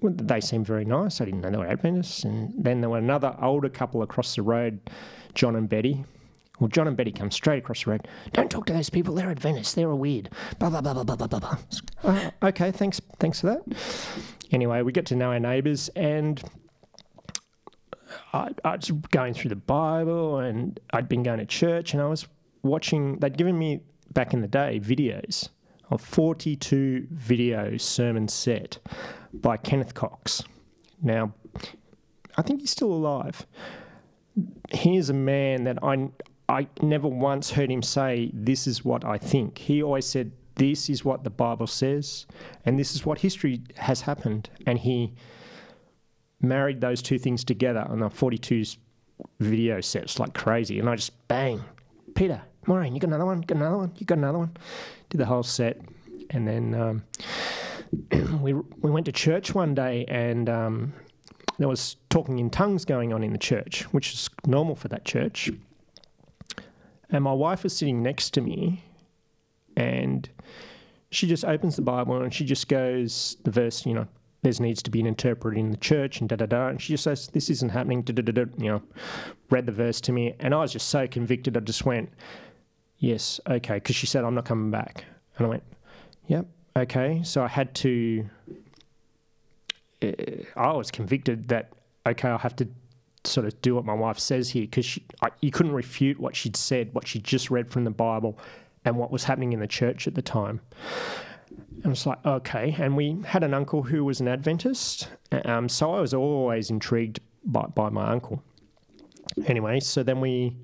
they 0.00 0.40
seemed 0.40 0.68
very 0.68 0.84
nice. 0.84 1.20
I 1.20 1.24
didn't 1.24 1.40
know 1.40 1.50
they 1.50 1.56
were 1.56 1.66
Adventists. 1.66 2.22
And 2.22 2.54
then 2.56 2.80
there 2.80 2.88
were 2.88 2.98
another 2.98 3.34
older 3.42 3.68
couple 3.68 4.02
across 4.02 4.36
the 4.36 4.42
road, 4.42 4.78
John 5.34 5.56
and 5.56 5.68
Betty. 5.68 6.04
Well, 6.60 6.68
John 6.68 6.86
and 6.86 6.96
Betty 6.96 7.10
come 7.10 7.32
straight 7.32 7.58
across 7.58 7.82
the 7.82 7.90
road. 7.90 8.06
Don't 8.34 8.52
talk 8.52 8.66
to 8.66 8.72
those 8.72 8.88
people. 8.88 9.16
They're 9.16 9.30
Adventists. 9.30 9.74
They're 9.74 9.92
weird. 9.92 10.30
Blah 10.60 10.70
blah 10.70 10.80
blah 10.80 11.02
blah 11.02 11.16
blah 11.16 11.26
blah. 11.26 11.40
blah. 11.40 11.56
Uh, 12.04 12.30
okay, 12.44 12.70
thanks. 12.70 13.00
Thanks 13.18 13.40
for 13.40 13.48
that. 13.48 13.62
Anyway, 14.52 14.82
we 14.82 14.92
get 14.92 15.06
to 15.06 15.16
know 15.16 15.32
our 15.32 15.40
neighbours, 15.40 15.88
and 15.96 16.40
I, 18.32 18.50
I 18.64 18.76
was 18.76 18.92
going 19.10 19.34
through 19.34 19.48
the 19.48 19.56
Bible 19.56 20.38
and 20.38 20.78
I'd 20.92 21.08
been 21.08 21.24
going 21.24 21.38
to 21.40 21.46
church 21.46 21.94
and 21.94 22.02
I 22.02 22.06
was 22.06 22.28
watching, 22.62 23.18
they'd 23.18 23.36
given 23.36 23.58
me 23.58 23.80
back 24.12 24.34
in 24.34 24.40
the 24.40 24.48
day 24.48 24.80
videos 24.82 25.48
of 25.90 26.00
42 26.00 27.08
video 27.10 27.76
sermon 27.76 28.28
set 28.28 28.78
by 29.32 29.56
Kenneth 29.56 29.94
Cox. 29.94 30.42
Now, 31.02 31.32
I 32.36 32.42
think 32.42 32.60
he's 32.60 32.70
still 32.70 32.92
alive. 32.92 33.46
Here's 34.70 35.10
a 35.10 35.14
man 35.14 35.64
that 35.64 35.78
I, 35.82 36.10
I 36.48 36.68
never 36.80 37.08
once 37.08 37.50
heard 37.50 37.70
him 37.70 37.82
say, 37.82 38.30
This 38.32 38.66
is 38.66 38.84
what 38.84 39.04
I 39.04 39.18
think. 39.18 39.58
He 39.58 39.82
always 39.82 40.06
said, 40.06 40.32
This 40.54 40.88
is 40.88 41.04
what 41.04 41.24
the 41.24 41.30
Bible 41.30 41.66
says, 41.66 42.26
and 42.64 42.78
this 42.78 42.94
is 42.94 43.04
what 43.04 43.18
history 43.18 43.62
has 43.76 44.02
happened. 44.02 44.48
And 44.66 44.78
he 44.78 45.14
married 46.40 46.80
those 46.80 47.02
two 47.02 47.18
things 47.18 47.44
together 47.44 47.84
on 47.88 47.98
the 47.98 48.08
42 48.08 48.64
video 49.40 49.80
sets 49.80 50.18
like 50.18 50.34
crazy. 50.34 50.78
And 50.78 50.88
I 50.88 50.96
just 50.96 51.28
bang, 51.28 51.62
Peter, 52.14 52.42
Maureen, 52.66 52.94
you 52.94 53.00
got 53.00 53.08
another 53.08 53.26
one? 53.26 53.40
Got 53.40 53.56
another 53.56 53.76
one? 53.76 53.92
You 53.96 54.06
got 54.06 54.18
another 54.18 54.38
one? 54.38 54.56
Did 55.08 55.18
the 55.18 55.26
whole 55.26 55.42
set. 55.42 55.80
And 56.30 56.46
then 56.46 56.74
um, 56.74 57.02
we, 58.42 58.52
we 58.52 58.90
went 58.90 59.06
to 59.06 59.12
church 59.12 59.54
one 59.54 59.74
day 59.74 60.04
and 60.08 60.48
um, 60.48 60.92
there 61.58 61.68
was 61.68 61.96
talking 62.08 62.38
in 62.38 62.50
tongues 62.50 62.84
going 62.84 63.12
on 63.12 63.22
in 63.22 63.32
the 63.32 63.38
church, 63.38 63.82
which 63.92 64.12
is 64.12 64.30
normal 64.46 64.76
for 64.76 64.88
that 64.88 65.04
church. 65.04 65.50
And 67.10 67.24
my 67.24 67.32
wife 67.32 67.64
was 67.64 67.76
sitting 67.76 68.02
next 68.02 68.30
to 68.34 68.40
me 68.40 68.84
and 69.76 70.28
she 71.10 71.26
just 71.26 71.44
opens 71.44 71.76
the 71.76 71.82
Bible 71.82 72.22
and 72.22 72.32
she 72.32 72.44
just 72.44 72.68
goes, 72.68 73.36
the 73.42 73.50
verse, 73.50 73.84
you 73.84 73.94
know, 73.94 74.06
there 74.42 74.52
needs 74.60 74.82
to 74.82 74.90
be 74.90 75.00
an 75.00 75.06
interpreter 75.06 75.56
in 75.56 75.70
the 75.70 75.76
church 75.76 76.20
and 76.20 76.28
da 76.28 76.36
da 76.36 76.46
da. 76.46 76.68
And 76.68 76.80
she 76.80 76.94
just 76.94 77.04
says, 77.04 77.28
This 77.28 77.50
isn't 77.50 77.70
happening, 77.70 78.02
da 78.02 78.14
da 78.14 78.32
da. 78.32 78.44
You 78.56 78.70
know, 78.70 78.82
read 79.50 79.66
the 79.66 79.72
verse 79.72 80.00
to 80.02 80.12
me. 80.12 80.34
And 80.40 80.54
I 80.54 80.58
was 80.58 80.72
just 80.72 80.88
so 80.88 81.06
convicted. 81.06 81.56
I 81.56 81.60
just 81.60 81.84
went, 81.84 82.10
Yes, 83.00 83.40
okay. 83.48 83.74
Because 83.74 83.96
she 83.96 84.06
said, 84.06 84.24
I'm 84.24 84.34
not 84.34 84.44
coming 84.44 84.70
back. 84.70 85.04
And 85.36 85.46
I 85.46 85.50
went, 85.50 85.62
Yep, 86.28 86.46
okay. 86.76 87.22
So 87.24 87.42
I 87.42 87.48
had 87.48 87.74
to, 87.76 88.28
uh, 90.02 90.12
I 90.54 90.72
was 90.72 90.90
convicted 90.90 91.48
that, 91.48 91.72
okay, 92.06 92.28
I'll 92.28 92.38
have 92.38 92.54
to 92.56 92.68
sort 93.24 93.46
of 93.46 93.60
do 93.62 93.74
what 93.74 93.84
my 93.84 93.94
wife 93.94 94.18
says 94.18 94.50
here 94.50 94.62
because 94.62 94.98
you 95.40 95.50
couldn't 95.50 95.72
refute 95.72 96.20
what 96.20 96.36
she'd 96.36 96.56
said, 96.56 96.94
what 96.94 97.08
she'd 97.08 97.24
just 97.24 97.50
read 97.50 97.70
from 97.70 97.84
the 97.84 97.90
Bible, 97.90 98.38
and 98.84 98.96
what 98.96 99.10
was 99.10 99.24
happening 99.24 99.52
in 99.52 99.60
the 99.60 99.66
church 99.66 100.06
at 100.06 100.14
the 100.14 100.22
time. 100.22 100.60
And 101.82 101.92
it's 101.92 102.06
like, 102.06 102.24
okay. 102.24 102.76
And 102.78 102.96
we 102.96 103.18
had 103.24 103.42
an 103.42 103.54
uncle 103.54 103.82
who 103.82 104.04
was 104.04 104.20
an 104.20 104.28
Adventist. 104.28 105.08
Um, 105.44 105.68
so 105.68 105.94
I 105.94 106.00
was 106.00 106.12
always 106.14 106.70
intrigued 106.70 107.20
by, 107.44 107.62
by 107.62 107.88
my 107.88 108.10
uncle. 108.10 108.42
Anyway, 109.46 109.80
so 109.80 110.02
then 110.02 110.20
we 110.20 110.56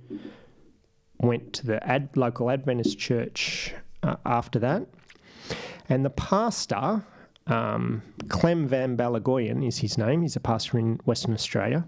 went 1.21 1.53
to 1.55 1.67
the 1.67 1.87
ad, 1.87 2.11
local 2.17 2.51
Adventist 2.51 2.99
church 2.99 3.75
uh, 4.03 4.17
after 4.25 4.59
that. 4.61 4.87
And 5.89 6.05
the 6.05 6.11
pastor, 6.11 7.05
um, 7.47 8.03
Clem 8.29 8.67
Van 8.67 8.97
Balagoyan 8.97 9.67
is 9.67 9.79
his 9.79 9.97
name, 9.97 10.23
he's 10.23 10.37
a 10.37 10.41
pastor 10.41 10.79
in 10.79 11.01
Western 11.05 11.35
Australia. 11.35 11.85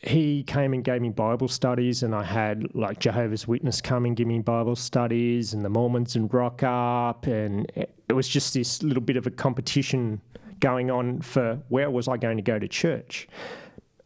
He 0.00 0.42
came 0.42 0.74
and 0.74 0.84
gave 0.84 1.00
me 1.00 1.08
Bible 1.08 1.48
studies, 1.48 2.02
and 2.02 2.14
I 2.14 2.24
had 2.24 2.74
like 2.74 2.98
Jehovah's 2.98 3.48
Witness 3.48 3.80
come 3.80 4.04
and 4.04 4.14
give 4.14 4.26
me 4.26 4.38
Bible 4.40 4.76
studies, 4.76 5.54
and 5.54 5.64
the 5.64 5.70
Mormons 5.70 6.14
and 6.14 6.32
Rock 6.32 6.62
Up, 6.62 7.26
and 7.26 7.70
it 7.74 8.12
was 8.12 8.28
just 8.28 8.52
this 8.52 8.82
little 8.82 9.02
bit 9.02 9.16
of 9.16 9.26
a 9.26 9.30
competition 9.30 10.20
going 10.60 10.90
on 10.90 11.22
for 11.22 11.58
where 11.68 11.90
was 11.90 12.06
I 12.06 12.18
going 12.18 12.36
to 12.36 12.42
go 12.42 12.58
to 12.58 12.68
church, 12.68 13.28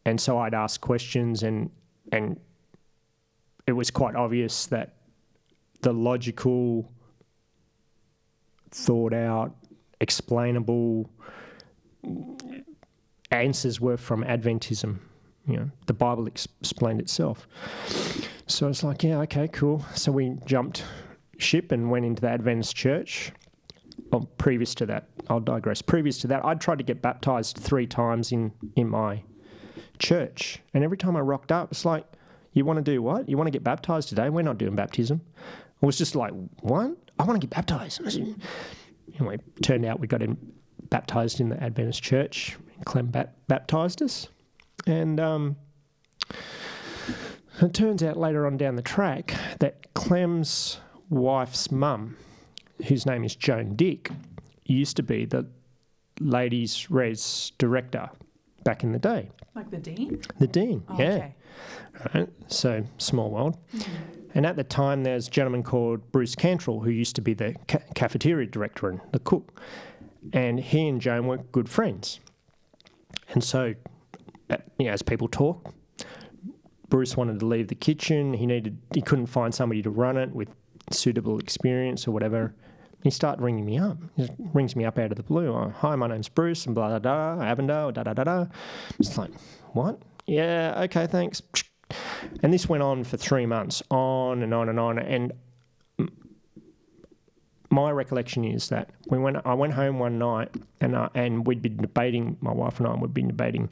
and 0.05 0.21
so 0.21 0.37
I'd 0.37 0.53
ask 0.53 0.79
questions, 0.79 1.43
and 1.43 1.69
and 2.11 2.39
it 3.67 3.73
was 3.73 3.91
quite 3.91 4.15
obvious 4.15 4.65
that 4.67 4.95
the 5.81 5.93
logical, 5.93 6.91
thought 8.71 9.13
out, 9.13 9.55
explainable 10.01 11.09
answers 13.31 13.79
were 13.79 13.97
from 13.97 14.23
Adventism 14.23 14.99
you 15.49 15.57
know, 15.57 15.69
the 15.87 15.93
Bible 15.93 16.27
ex- 16.27 16.47
explained 16.61 17.01
itself. 17.01 17.47
So 18.45 18.67
it's 18.67 18.83
like, 18.83 19.03
yeah, 19.03 19.19
okay, 19.21 19.47
cool. 19.47 19.83
So 19.95 20.11
we 20.11 20.37
jumped 20.45 20.85
ship 21.39 21.71
and 21.71 21.89
went 21.89 22.05
into 22.05 22.21
the 22.21 22.29
Adventist 22.29 22.75
church. 22.75 23.31
Previous 24.37 24.73
to 24.75 24.85
that, 24.87 25.09
I'll 25.27 25.39
digress. 25.39 25.81
Previous 25.81 26.19
to 26.19 26.27
that, 26.27 26.45
I'd 26.45 26.61
tried 26.61 26.77
to 26.77 26.83
get 26.83 27.01
baptized 27.01 27.57
three 27.57 27.87
times 27.87 28.31
in, 28.31 28.51
in 28.75 28.87
my 28.89 29.23
church. 29.99 30.59
And 30.73 30.83
every 30.83 30.97
time 30.97 31.15
I 31.15 31.19
rocked 31.19 31.51
up, 31.51 31.71
it's 31.71 31.85
like, 31.85 32.05
you 32.53 32.65
want 32.65 32.77
to 32.77 32.91
do 32.91 33.01
what? 33.01 33.29
You 33.29 33.37
want 33.37 33.47
to 33.47 33.51
get 33.51 33.63
baptized 33.63 34.09
today? 34.09 34.29
We're 34.29 34.41
not 34.41 34.57
doing 34.57 34.75
baptism. 34.75 35.21
I 35.81 35.85
was 35.85 35.97
just 35.97 36.15
like, 36.15 36.33
what? 36.61 36.97
I 37.19 37.23
want 37.23 37.39
to 37.39 37.45
get 37.45 37.53
baptized. 37.55 38.01
Anyway, 39.19 39.37
turned 39.61 39.85
out 39.85 39.99
we 39.99 40.07
got 40.07 40.21
in, 40.21 40.37
baptized 40.89 41.41
in 41.41 41.49
the 41.49 41.61
Adventist 41.61 42.01
church. 42.01 42.57
Clem 42.85 43.11
baptized 43.47 44.01
us. 44.01 44.29
And 44.87 45.19
um, 45.19 45.57
it 47.61 47.73
turns 47.73 48.01
out 48.01 48.15
later 48.15 48.45
on 48.45 48.55
down 48.55 48.75
the 48.75 48.81
track 48.81 49.35
that 49.59 49.93
Clem's 49.93 50.79
wife's 51.09 51.69
mum, 51.69 52.15
whose 52.87 53.05
name 53.05 53.25
is 53.25 53.35
Joan 53.35 53.75
Dick, 53.75 54.09
used 54.63 54.95
to 54.97 55.03
be 55.03 55.25
the 55.25 55.47
ladies' 56.21 56.89
res 56.89 57.51
director 57.57 58.09
back 58.69 58.83
in 58.83 58.91
the 58.91 58.99
day. 58.99 59.31
Like 59.55 59.71
the 59.71 59.77
dean? 59.77 60.21
The 60.37 60.45
dean, 60.45 60.83
oh, 60.89 60.95
yeah. 60.99 61.05
Okay. 61.05 61.35
Right. 62.13 62.29
So 62.45 62.83
small 62.99 63.31
world. 63.31 63.57
Mm-hmm. 63.75 63.93
And 64.35 64.45
at 64.45 64.57
the 64.57 64.63
time, 64.63 65.01
there's 65.01 65.27
a 65.27 65.31
gentleman 65.31 65.63
called 65.63 66.11
Bruce 66.11 66.35
Cantrell 66.35 66.79
who 66.79 66.91
used 66.91 67.15
to 67.15 67.21
be 67.21 67.33
the 67.33 67.55
ca- 67.67 67.81
cafeteria 67.95 68.45
director 68.45 68.89
and 68.89 69.01
the 69.11 69.17
cook. 69.17 69.59
And 70.33 70.59
he 70.59 70.87
and 70.87 71.01
Joan 71.01 71.25
were 71.25 71.37
good 71.37 71.67
friends. 71.67 72.19
And 73.29 73.43
so 73.43 73.73
you 74.77 74.85
know, 74.85 74.91
as 74.91 75.01
people 75.01 75.27
talk, 75.27 75.73
Bruce 76.89 77.17
wanted 77.17 77.39
to 77.39 77.47
leave 77.47 77.69
the 77.69 77.75
kitchen. 77.75 78.33
He 78.33 78.45
needed, 78.45 78.77
he 78.93 79.01
couldn't 79.01 79.27
find 79.27 79.51
somebody 79.53 79.81
to 79.81 79.89
run 79.89 80.15
it 80.15 80.29
with 80.29 80.49
suitable 80.91 81.39
experience 81.39 82.07
or 82.07 82.11
whatever. 82.11 82.53
He 83.03 83.09
started 83.09 83.41
ringing 83.41 83.65
me 83.65 83.77
up. 83.77 83.97
He 84.15 84.29
rings 84.53 84.75
me 84.75 84.85
up 84.85 84.97
out 84.97 85.11
of 85.11 85.17
the 85.17 85.23
blue. 85.23 85.53
Oh, 85.53 85.73
Hi, 85.77 85.95
my 85.95 86.07
name's 86.07 86.29
Bruce, 86.29 86.65
and 86.65 86.75
blah, 86.75 86.89
blah, 86.89 86.99
blah, 86.99 87.43
Avondale, 87.43 87.91
da, 87.91 88.03
da, 88.03 88.13
da, 88.13 88.23
da. 88.23 88.45
It's 88.99 89.17
like, 89.17 89.31
what? 89.71 90.01
Yeah, 90.25 90.81
okay, 90.85 91.07
thanks. 91.07 91.41
And 92.43 92.53
this 92.53 92.67
went 92.67 92.83
on 92.83 93.03
for 93.03 93.17
three 93.17 93.45
months, 93.45 93.81
on 93.89 94.43
and 94.43 94.53
on 94.53 94.69
and 94.69 94.79
on. 94.79 94.99
And 94.99 95.31
my 97.69 97.91
recollection 97.91 98.43
is 98.43 98.69
that 98.69 98.89
we 99.09 99.17
went, 99.17 99.37
I 99.45 99.53
went 99.53 99.73
home 99.73 99.99
one 99.99 100.19
night, 100.19 100.53
and, 100.81 100.95
uh, 100.95 101.09
and 101.15 101.47
we'd 101.47 101.61
been 101.61 101.77
debating, 101.77 102.37
my 102.41 102.51
wife 102.51 102.79
and 102.79 102.87
I, 102.87 102.95
we'd 102.95 103.13
been 103.13 103.27
debating 103.27 103.69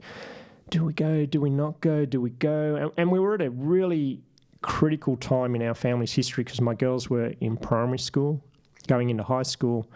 do 0.69 0.83
we 0.83 0.93
go? 0.93 1.25
Do 1.25 1.41
we 1.41 1.49
not 1.49 1.79
go? 1.81 2.05
Do 2.05 2.21
we 2.21 2.31
go? 2.31 2.75
And, 2.75 2.91
and 2.97 3.11
we 3.11 3.19
were 3.19 3.35
at 3.35 3.41
a 3.41 3.49
really 3.49 4.21
critical 4.61 5.15
time 5.15 5.55
in 5.55 5.61
our 5.61 5.73
family's 5.73 6.13
history 6.13 6.43
because 6.43 6.61
my 6.61 6.73
girls 6.73 7.09
were 7.09 7.33
in 7.39 7.57
primary 7.57 7.99
school, 7.99 8.43
going 8.87 9.09
into 9.09 9.23
high 9.23 9.43
school. 9.43 9.89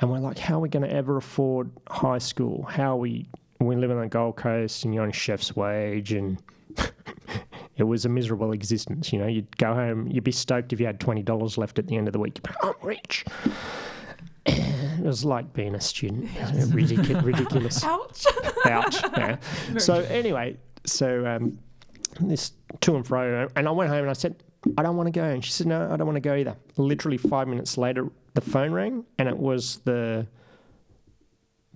And 0.00 0.10
we're 0.10 0.18
like, 0.18 0.38
how 0.38 0.56
are 0.56 0.60
we 0.60 0.68
going 0.68 0.82
to 0.88 0.92
ever 0.92 1.16
afford 1.16 1.70
high 1.88 2.18
school? 2.18 2.64
How 2.64 2.92
are 2.92 2.96
we, 2.96 3.28
we 3.60 3.76
live 3.76 3.90
on 3.90 4.00
the 4.00 4.08
Gold 4.08 4.36
Coast 4.36 4.84
and 4.84 4.94
you're 4.94 5.04
on 5.04 5.12
chef's 5.12 5.54
wage 5.54 6.12
and 6.12 6.42
it 7.76 7.84
was 7.84 8.04
a 8.04 8.08
miserable 8.08 8.52
existence. 8.52 9.12
You 9.12 9.20
know, 9.20 9.26
you'd 9.26 9.56
go 9.56 9.72
home, 9.74 10.08
you'd 10.08 10.24
be 10.24 10.32
stoked 10.32 10.72
if 10.72 10.80
you 10.80 10.86
had 10.86 11.00
$20 11.00 11.58
left 11.58 11.78
at 11.78 11.86
the 11.86 11.96
end 11.96 12.08
of 12.08 12.12
the 12.12 12.18
week. 12.18 12.38
You'd 12.38 12.42
be, 12.44 12.54
I'm 12.62 12.74
rich. 12.82 13.24
it 14.46 15.04
was 15.04 15.24
like 15.24 15.52
being 15.52 15.74
a 15.74 15.80
student. 15.80 16.28
Ridiculous. 16.74 17.24
ridiculous. 17.24 17.84
Ouch. 17.84 18.26
Ouch. 18.66 18.96
Yeah. 19.16 19.36
So 19.78 19.94
anyway, 19.94 20.56
so 20.84 21.26
um, 21.26 21.58
this 22.20 22.52
to 22.80 22.96
and 22.96 23.06
fro, 23.06 23.48
and 23.56 23.68
I 23.68 23.70
went 23.70 23.90
home 23.90 24.00
and 24.00 24.10
I 24.10 24.14
said, 24.14 24.42
I 24.76 24.82
don't 24.82 24.96
want 24.96 25.06
to 25.06 25.12
go. 25.12 25.24
And 25.24 25.44
she 25.44 25.50
said, 25.50 25.66
No, 25.66 25.88
I 25.90 25.96
don't 25.96 26.06
want 26.06 26.16
to 26.16 26.20
go 26.20 26.34
either. 26.34 26.56
Literally 26.76 27.18
five 27.18 27.48
minutes 27.48 27.76
later, 27.76 28.08
the 28.34 28.40
phone 28.40 28.72
rang, 28.72 29.04
and 29.18 29.28
it 29.28 29.36
was 29.36 29.78
the 29.84 30.26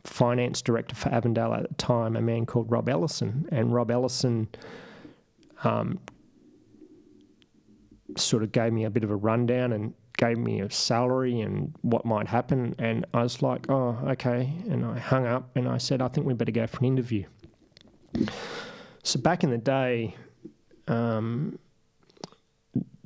finance 0.05 0.63
director 0.63 0.95
for 0.95 1.11
Avondale 1.11 1.55
at 1.55 1.69
the 1.69 1.75
time, 1.75 2.17
a 2.17 2.21
man 2.21 2.47
called 2.47 2.71
Rob 2.71 2.89
Ellison. 2.89 3.47
And 3.53 3.73
Rob 3.73 3.91
Ellison 3.91 4.49
um, 5.65 6.01
sort 8.17 8.43
of 8.43 8.53
gave 8.53 8.73
me 8.73 8.85
a 8.85 8.91
bit 8.91 9.05
of 9.05 9.11
a 9.11 9.17
rundown 9.17 9.73
and 9.73 9.95
gave 10.17 10.39
me 10.39 10.61
a 10.61 10.71
salary 10.71 11.41
and 11.41 11.75
what 11.83 12.05
might 12.05 12.27
happen. 12.27 12.75
And 12.79 13.07
I 13.15 13.23
was 13.23 13.43
like, 13.43 13.71
oh, 13.71 13.99
okay. 14.09 14.53
And 14.69 14.85
I 14.85 14.99
hung 14.99 15.27
up 15.27 15.51
and 15.57 15.69
I 15.69 15.79
said, 15.79 16.03
I 16.03 16.09
think 16.09 16.27
we 16.27 16.35
better 16.35 16.53
go 16.53 16.67
for 16.67 16.79
an 16.79 16.87
interview. 16.87 17.25
So 19.05 19.21
back 19.21 19.45
in 19.45 19.51
the 19.51 19.59
day, 19.59 20.17
um, 20.89 21.59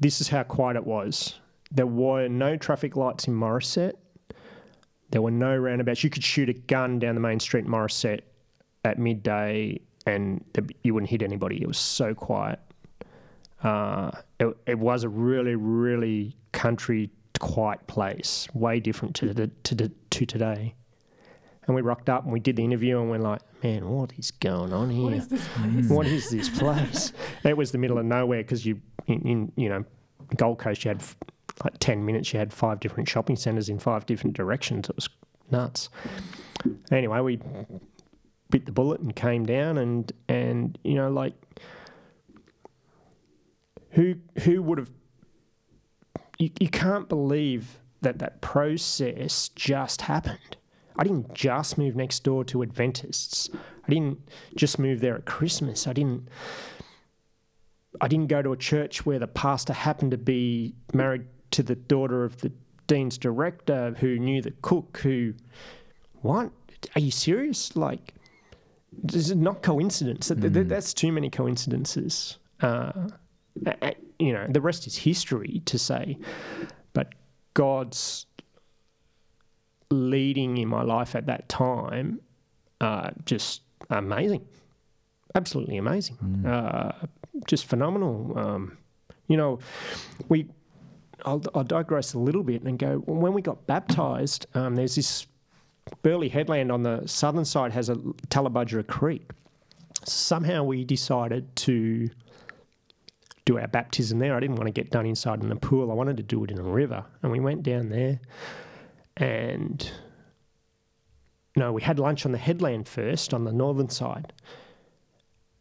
this 0.03 0.21
is 0.21 0.29
how 0.29 0.43
quiet 0.43 0.77
it 0.77 0.85
was. 0.85 1.39
There 1.71 1.87
were 1.87 2.29
no 2.29 2.57
traffic 2.57 2.97
lights 2.97 3.29
in 3.29 3.35
Morisset. 3.35 3.93
There 5.11 5.23
were 5.23 5.31
no 5.31 5.57
roundabouts. 5.57 6.03
You 6.03 6.11
could 6.11 6.25
shoot 6.25 6.49
a 6.49 6.55
gun 6.55 6.99
down 6.99 7.15
the 7.15 7.21
main 7.21 7.39
street 7.39 7.65
in 7.65 7.71
Morisset 7.71 8.21
at 8.85 8.99
midday, 8.99 9.81
and 10.07 10.45
you 10.83 10.93
wouldn't 10.93 11.11
hit 11.11 11.23
anybody. 11.23 11.63
It 11.63 11.69
was 11.69 11.79
so 11.79 12.15
quiet. 12.15 12.59
Uh, 13.63 14.11
it, 14.41 14.57
it 14.67 14.79
was 14.79 15.05
a 15.05 15.09
really, 15.09 15.55
really 15.55 16.37
country 16.51 17.09
quiet 17.39 17.87
place, 17.87 18.49
way 18.55 18.81
different 18.81 19.15
to 19.17 19.33
the, 19.33 19.49
to 19.63 19.75
the, 19.75 19.93
to 20.11 20.27
today. 20.27 20.75
And 21.67 21.77
we 21.77 21.83
rocked 21.83 22.09
up 22.09 22.25
and 22.25 22.33
we 22.33 22.41
did 22.41 22.57
the 22.57 22.65
interview 22.65 23.01
and 23.01 23.11
we're 23.11 23.19
like, 23.19 23.41
man, 23.63 23.89
what 23.89 24.13
is 24.19 24.33
going 24.33 24.73
on 24.73 24.91
here? 24.91 25.05
What 25.05 25.13
is 25.13 25.29
this 25.29 25.49
place? 25.49 25.89
what 25.89 26.07
is 26.07 26.31
this 26.31 26.49
place? 26.49 27.13
it 27.45 27.57
was 27.57 27.71
the 27.71 27.79
middle 27.79 27.99
of 27.99 28.05
nowhere 28.05 28.43
because 28.43 28.67
you, 28.67 28.81
in, 29.07 29.21
in 29.23 29.53
you 29.57 29.69
know, 29.69 29.85
Gold 30.37 30.59
Coast, 30.59 30.85
you 30.85 30.89
had 30.89 30.99
f- 30.99 31.17
like 31.63 31.79
ten 31.79 32.05
minutes. 32.05 32.33
You 32.33 32.39
had 32.39 32.53
five 32.53 32.81
different 32.81 33.09
shopping 33.09 33.37
centres 33.37 33.69
in 33.69 33.79
five 33.79 34.07
different 34.07 34.35
directions. 34.35 34.89
It 34.89 34.97
was 34.97 35.09
nuts. 35.51 35.89
Anyway, 36.91 37.21
we 37.21 37.41
bit 38.51 38.67
the 38.67 38.73
bullet 38.73 39.01
and 39.01 39.15
came 39.15 39.45
down, 39.45 39.79
and 39.79 40.11
and 40.29 40.79
you 40.83 40.95
know, 40.95 41.11
like 41.11 41.35
who 43.91 44.17
who 44.43 44.63
would 44.63 44.79
have? 44.79 44.91
You, 46.39 46.51
you 46.61 46.69
can't 46.69 47.09
believe 47.09 47.79
that 48.01 48.19
that 48.19 48.41
process 48.41 49.51
just 49.51 50.03
happened. 50.03 50.57
I 50.97 51.05
didn't 51.05 51.35
just 51.35 51.79
move 51.79 51.97
next 51.97 52.21
door 52.25 52.45
to 52.45 52.63
Adventists. 52.63 53.51
I 53.87 53.91
didn't 53.91 54.19
just 54.57 54.79
move 54.79 55.01
there 55.01 55.17
at 55.17 55.25
Christmas. 55.25 55.87
I 55.87 55.93
didn't. 55.93 56.29
I 58.01 58.09
didn't 58.09 58.29
go 58.29 58.41
to 58.43 58.53
a 58.53 58.57
church 58.57 59.05
where 59.05 59.19
the 59.19 59.27
pastor 59.27 59.73
happened 59.73 60.13
to 60.13 60.19
be 60.19 60.75
married 60.95 61.27
to 61.53 61.63
the 61.63 61.75
daughter 61.75 62.25
of 62.25 62.41
the 62.41 62.51
dean's 62.87 63.19
director, 63.19 63.95
who 63.99 64.19
knew 64.19 64.41
the 64.41 64.53
cook. 64.63 64.99
Who, 65.03 65.35
what? 66.23 66.51
Are 66.97 67.01
you 67.01 67.11
serious? 67.11 67.77
Like, 67.77 68.15
this 68.93 69.31
is 69.31 69.37
not 69.37 69.63
coincidence. 69.63 70.29
That 70.29 70.39
Mm. 70.41 70.69
That's 70.69 70.95
too 70.95 71.13
many 71.13 71.31
coincidences. 71.31 72.39
Uh, 72.61 72.93
you 74.19 74.33
know, 74.33 74.47
the 74.49 74.61
rest 74.61 74.87
is 74.87 74.97
history 74.97 75.63
to 75.67 75.79
say, 75.79 76.19
but 76.93 77.15
God's 77.55 78.27
leading 79.93 80.57
in 80.59 80.69
my 80.69 80.83
life 80.83 81.15
at 81.15 81.27
that 81.27 81.49
time, 81.49 82.21
uh, 82.81 83.11
just 83.25 83.63
amazing, 83.91 84.45
absolutely 85.35 85.77
amazing, 85.77 86.17
uh, 86.47 87.07
just 87.47 87.67
phenomenal. 87.67 88.39
Um, 88.39 88.79
you 89.29 89.37
know, 89.37 89.59
we. 90.29 90.49
I'll, 91.25 91.41
I'll 91.55 91.63
digress 91.63 92.15
a 92.15 92.19
little 92.19 92.43
bit 92.43 92.63
and 92.63 92.77
go. 92.77 92.97
When 93.07 93.33
we 93.33 93.43
got 93.43 93.65
baptized, 93.69 94.47
um, 94.55 94.75
there's 94.75 94.97
this 94.97 95.29
Burleigh 96.03 96.29
Headland 96.29 96.73
on 96.73 96.83
the 96.83 97.07
southern 97.07 97.45
side 97.45 97.73
has 97.73 97.89
a 97.89 97.95
Tallebudgera 97.95 98.87
Creek. 98.87 99.31
Somehow 100.05 100.65
we 100.65 100.85
decided 100.85 101.55
to 101.57 102.09
do 103.45 103.59
our 103.59 103.69
baptism 103.69 104.19
there. 104.19 104.35
I 104.35 104.41
didn't 104.41 104.57
want 104.57 104.67
to 104.67 104.73
get 104.73 104.91
done 104.91 105.07
inside 105.07 105.43
in 105.43 105.53
a 105.53 105.57
pool. 105.57 105.91
I 105.91 105.95
wanted 105.95 106.17
to 106.17 106.23
do 106.23 106.43
it 106.45 106.51
in 106.51 106.59
a 106.59 106.63
river, 106.63 107.05
and 107.23 107.31
we 107.31 107.41
went 107.41 107.63
down 107.63 107.91
there 107.91 108.21
and 109.23 109.89
no, 111.55 111.73
we 111.73 111.81
had 111.81 112.01
lunch 112.01 112.27
on 112.27 112.33
the 112.33 112.39
headland 112.39 112.89
first 112.89 113.33
on 113.33 113.45
the 113.45 113.53
northern 113.53 113.89
side. 113.89 114.33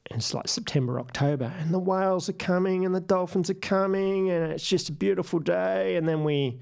And 0.09 0.19
it's 0.19 0.33
like 0.33 0.47
September, 0.47 0.99
October, 0.99 1.53
and 1.59 1.71
the 1.71 1.79
whales 1.79 2.27
are 2.27 2.33
coming 2.33 2.85
and 2.85 2.95
the 2.95 2.99
dolphins 2.99 3.51
are 3.51 3.55
coming, 3.55 4.31
and 4.31 4.51
it's 4.51 4.67
just 4.67 4.89
a 4.89 4.91
beautiful 4.91 5.39
day. 5.39 5.95
And 5.95 6.09
then 6.09 6.23
we 6.23 6.59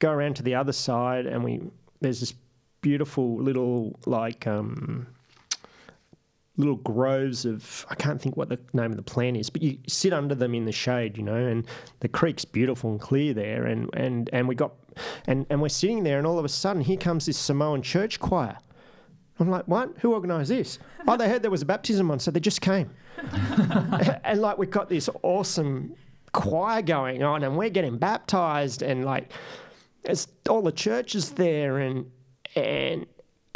go 0.00 0.10
around 0.10 0.34
to 0.36 0.42
the 0.42 0.56
other 0.56 0.72
side, 0.72 1.26
and 1.26 1.44
we 1.44 1.60
there's 2.00 2.20
this 2.20 2.34
beautiful 2.80 3.36
little 3.36 3.98
like 4.04 4.46
um, 4.48 5.06
little 6.56 6.76
groves 6.76 7.44
of 7.44 7.86
I 7.88 7.94
can't 7.94 8.20
think 8.20 8.36
what 8.36 8.48
the 8.48 8.58
name 8.72 8.90
of 8.90 8.96
the 8.96 9.02
plant 9.02 9.36
is, 9.36 9.48
but 9.48 9.62
you 9.62 9.78
sit 9.86 10.12
under 10.12 10.34
them 10.34 10.54
in 10.54 10.64
the 10.64 10.72
shade, 10.72 11.16
you 11.16 11.22
know, 11.22 11.36
and 11.36 11.66
the 12.00 12.08
creek's 12.08 12.44
beautiful 12.44 12.90
and 12.90 13.00
clear 13.00 13.32
there, 13.32 13.64
and 13.64 13.88
and 13.94 14.28
and 14.32 14.48
we 14.48 14.56
got 14.56 14.72
and 15.26 15.46
and 15.50 15.60
we're 15.60 15.68
sitting 15.68 16.02
there, 16.02 16.18
and 16.18 16.26
all 16.26 16.38
of 16.38 16.44
a 16.44 16.48
sudden 16.48 16.82
here 16.82 16.96
comes 16.96 17.26
this 17.26 17.38
Samoan 17.38 17.82
church 17.82 18.20
choir. 18.20 18.58
I'm 19.38 19.50
like, 19.50 19.66
what? 19.66 19.92
Who 20.00 20.14
organised 20.14 20.50
this? 20.50 20.78
Oh, 21.08 21.16
they 21.16 21.28
heard 21.28 21.42
there 21.42 21.50
was 21.50 21.62
a 21.62 21.66
baptism 21.66 22.12
on, 22.12 22.20
so 22.20 22.30
they 22.30 22.38
just 22.38 22.60
came. 22.60 22.88
and 24.22 24.40
like 24.40 24.56
we've 24.56 24.70
got 24.70 24.88
this 24.88 25.10
awesome 25.24 25.96
choir 26.30 26.80
going 26.80 27.24
on, 27.24 27.42
and 27.42 27.56
we're 27.58 27.70
getting 27.70 27.98
baptized, 27.98 28.82
and 28.82 29.04
like 29.04 29.32
it's 30.04 30.28
all 30.48 30.62
the 30.62 30.70
churches 30.70 31.30
there, 31.30 31.78
and 31.78 32.08
and 32.54 33.06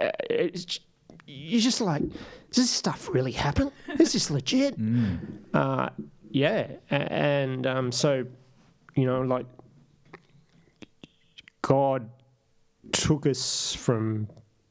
uh, 0.01 0.11
it's 0.29 0.81
you 1.27 1.61
just 1.61 1.81
like, 1.81 2.03
does 2.03 2.65
this 2.65 2.71
stuff 2.71 3.09
really 3.13 3.31
happen? 3.31 3.71
Is 4.01 4.13
this 4.13 4.29
legit? 4.29 4.77
Uh, 5.55 5.91
yeah, 6.31 6.67
and 6.91 7.65
um, 7.65 7.93
so 7.93 8.27
you 8.97 9.07
know, 9.07 9.21
like 9.21 9.47
God 11.67 12.09
took 12.93 13.27
us 13.27 13.75
from 13.75 14.29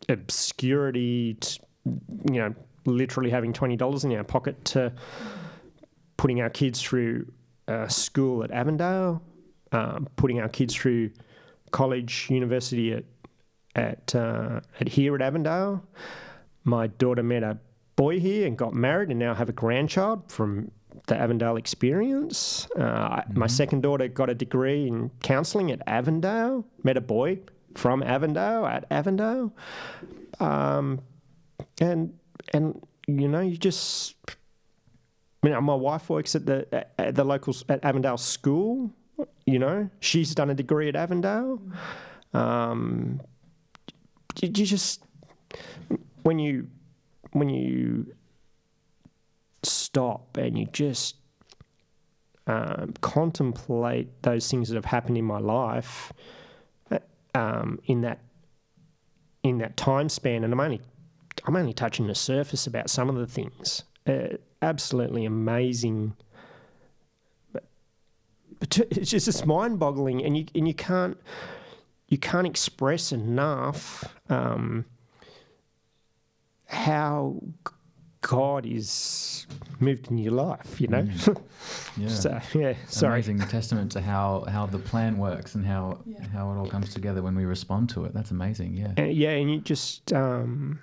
obscurity, 0.08 1.34
to, 1.34 1.60
you 2.32 2.40
know, 2.40 2.56
literally 2.86 3.30
having 3.30 3.52
twenty 3.52 3.76
dollars 3.76 4.06
in 4.06 4.14
our 4.14 4.24
pocket 4.24 4.64
to 4.66 4.94
putting 6.16 6.40
our 6.40 6.50
kids 6.50 6.82
through 6.82 7.30
uh, 7.68 7.90
school 7.90 8.46
at 8.46 8.52
Avondale, 8.52 9.22
um, 9.74 10.08
putting 10.16 10.40
our 10.40 10.48
kids 10.48 10.74
through 10.74 11.12
college, 11.72 12.28
university 12.30 12.94
at 12.94 13.04
at 13.76 14.16
uh, 14.16 14.62
at 14.80 14.88
here 14.88 15.16
at 15.16 15.22
Avondale. 15.22 15.84
My 16.64 16.88
daughter 16.88 17.24
met 17.24 17.44
a 17.44 17.58
boy 17.98 18.22
here 18.22 18.48
and 18.48 18.58
got 18.58 18.74
married, 18.74 19.10
and 19.10 19.20
now 19.20 19.34
have 19.34 19.50
a 19.50 19.54
grandchild 19.54 20.32
from 20.32 20.72
the 21.08 21.16
Avondale 21.18 21.58
experience. 21.58 22.68
Uh, 22.78 22.84
I 22.84 23.24
My 23.34 23.48
second 23.48 23.82
daughter 23.84 24.08
got 24.08 24.30
a 24.30 24.36
degree 24.36 24.88
in 24.88 25.12
counselling 25.22 25.72
at 25.72 25.82
Avondale. 25.88 26.66
Met 26.84 26.98
a 26.98 27.02
boy 27.02 27.40
from 27.76 28.02
Avondale 28.04 28.66
at 28.66 28.86
Avondale, 28.90 29.54
um, 30.40 31.02
and 31.80 32.14
and 32.54 32.82
you 33.08 33.28
know 33.28 33.42
you 33.42 33.58
just. 33.58 34.16
I 35.44 35.50
mean, 35.50 35.64
my 35.64 35.76
wife 35.76 36.10
works 36.10 36.36
at 36.36 36.46
the 36.48 36.66
at- 36.74 36.94
at 36.98 37.16
the 37.16 37.24
local 37.24 37.54
at 37.70 37.84
Avondale 37.86 38.18
school. 38.18 38.92
You 39.46 39.60
know, 39.60 39.90
she's 40.00 40.34
done 40.36 40.50
a 40.50 40.56
degree 40.56 40.90
at 40.90 40.96
Avondale. 40.96 41.62
Um, 42.34 43.22
you, 44.42 44.48
you 44.48 44.66
just 44.66 45.04
when 46.24 46.40
you 46.40 46.68
when 47.32 47.50
you 47.50 48.08
stop 49.96 50.36
and 50.36 50.58
you 50.58 50.66
just 50.74 51.16
um, 52.48 52.94
contemplate 53.00 54.10
those 54.24 54.52
things 54.52 54.68
that 54.68 54.76
have 54.76 54.84
happened 54.84 55.18
in 55.18 55.24
my 55.24 55.40
life 55.40 56.12
uh, 56.92 57.00
um, 57.34 57.80
in 57.86 58.02
that 58.02 58.20
in 59.44 59.60
that 59.60 59.78
time 59.78 60.10
span, 60.10 60.44
and 60.44 60.52
I'm 60.52 60.60
only 60.60 60.82
I'm 61.46 61.56
only 61.56 61.72
touching 61.72 62.08
the 62.08 62.16
surface 62.16 62.68
about 62.68 62.90
some 62.90 63.10
of 63.10 63.16
the 63.16 63.26
things. 63.26 63.84
Uh, 64.06 64.36
absolutely 64.62 65.24
amazing. 65.24 66.14
But, 67.54 67.64
it's 68.92 69.12
just 69.12 69.30
it's 69.30 69.46
mind-boggling, 69.46 70.26
and 70.26 70.38
you 70.38 70.46
and 70.54 70.68
you 70.68 70.74
can't 70.74 71.18
you 72.10 72.18
can't 72.18 72.46
express 72.46 73.14
enough 73.14 74.14
um, 74.30 74.84
how 76.66 77.40
God 78.28 78.66
is 78.66 79.46
moved 79.80 80.10
in 80.10 80.18
your 80.18 80.34
life. 80.34 80.82
You 80.82 80.88
know. 80.88 81.08
Yeah. 81.98 82.10
so 82.10 82.40
yeah, 82.54 82.74
sorry. 82.88 83.14
Amazing 83.20 83.40
testament 83.40 83.92
to 83.94 84.02
how, 84.02 84.44
how 84.50 84.66
the 84.66 84.78
plan 84.80 85.18
works 85.18 85.56
and 85.56 85.66
how 85.66 86.00
Yeah. 86.06 86.28
how 86.34 86.52
it 86.52 86.58
all 86.58 86.68
comes 86.68 86.94
together 86.94 87.22
when 87.22 87.36
we 87.36 87.46
respond 87.46 87.90
to 87.92 88.04
it. 88.06 88.14
That's 88.14 88.32
amazing. 88.32 88.76
Yeah. 88.76 88.94
Uh, 88.98 89.04
yeah, 89.08 89.30
and 89.30 89.50
you 89.50 89.62
just 89.62 90.12
um, 90.12 90.80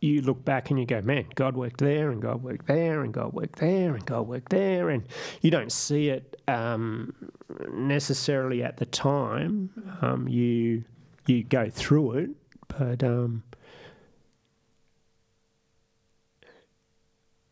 you 0.00 0.22
look 0.22 0.44
back 0.44 0.70
and 0.70 0.78
you 0.78 0.86
go, 0.86 1.00
man, 1.02 1.26
God 1.34 1.56
worked 1.56 1.78
there, 1.80 2.10
and 2.10 2.22
God 2.22 2.42
worked 2.42 2.66
there, 2.66 3.02
and 3.02 3.12
God 3.12 3.32
worked 3.32 3.58
there, 3.58 3.94
and 3.94 4.06
God 4.06 4.28
worked 4.28 4.50
there, 4.50 4.88
and 4.90 5.02
you 5.42 5.50
don't 5.50 5.72
see 5.72 6.08
it 6.08 6.40
um, 6.48 7.12
necessarily 7.72 8.62
at 8.62 8.76
the 8.78 8.86
time. 8.86 9.70
Um, 10.00 10.28
you 10.28 10.84
you 11.26 11.42
go 11.44 11.68
through 11.70 12.12
it, 12.12 12.30
but 12.68 13.02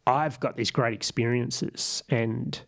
I've 0.09 0.41
got 0.41 0.57
these 0.57 0.71
great 0.71 0.95
experiences, 0.95 2.03
and 2.09 2.59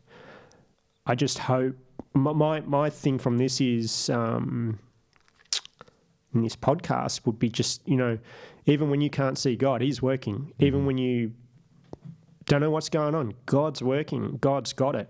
I 1.06 1.14
just 1.14 1.38
hope 1.38 1.74
my 2.14 2.32
my, 2.32 2.60
my 2.60 2.90
thing 2.90 3.18
from 3.18 3.38
this 3.38 3.60
is. 3.60 4.10
Um, 4.10 4.78
in 6.32 6.42
this 6.42 6.54
podcast 6.54 7.26
would 7.26 7.40
be 7.40 7.48
just 7.48 7.86
you 7.88 7.96
know 7.96 8.16
even 8.66 8.88
when 8.88 9.00
you 9.00 9.10
can't 9.10 9.36
see 9.36 9.56
god 9.56 9.80
he's 9.80 10.00
working. 10.00 10.52
Even 10.60 10.86
when 10.86 10.96
you 10.96 11.32
don't 12.44 12.60
know 12.60 12.70
what's 12.70 12.88
going 12.88 13.14
on 13.14 13.34
god's 13.46 13.82
working. 13.82 14.38
God's 14.40 14.72
got 14.72 14.94
it 14.94 15.08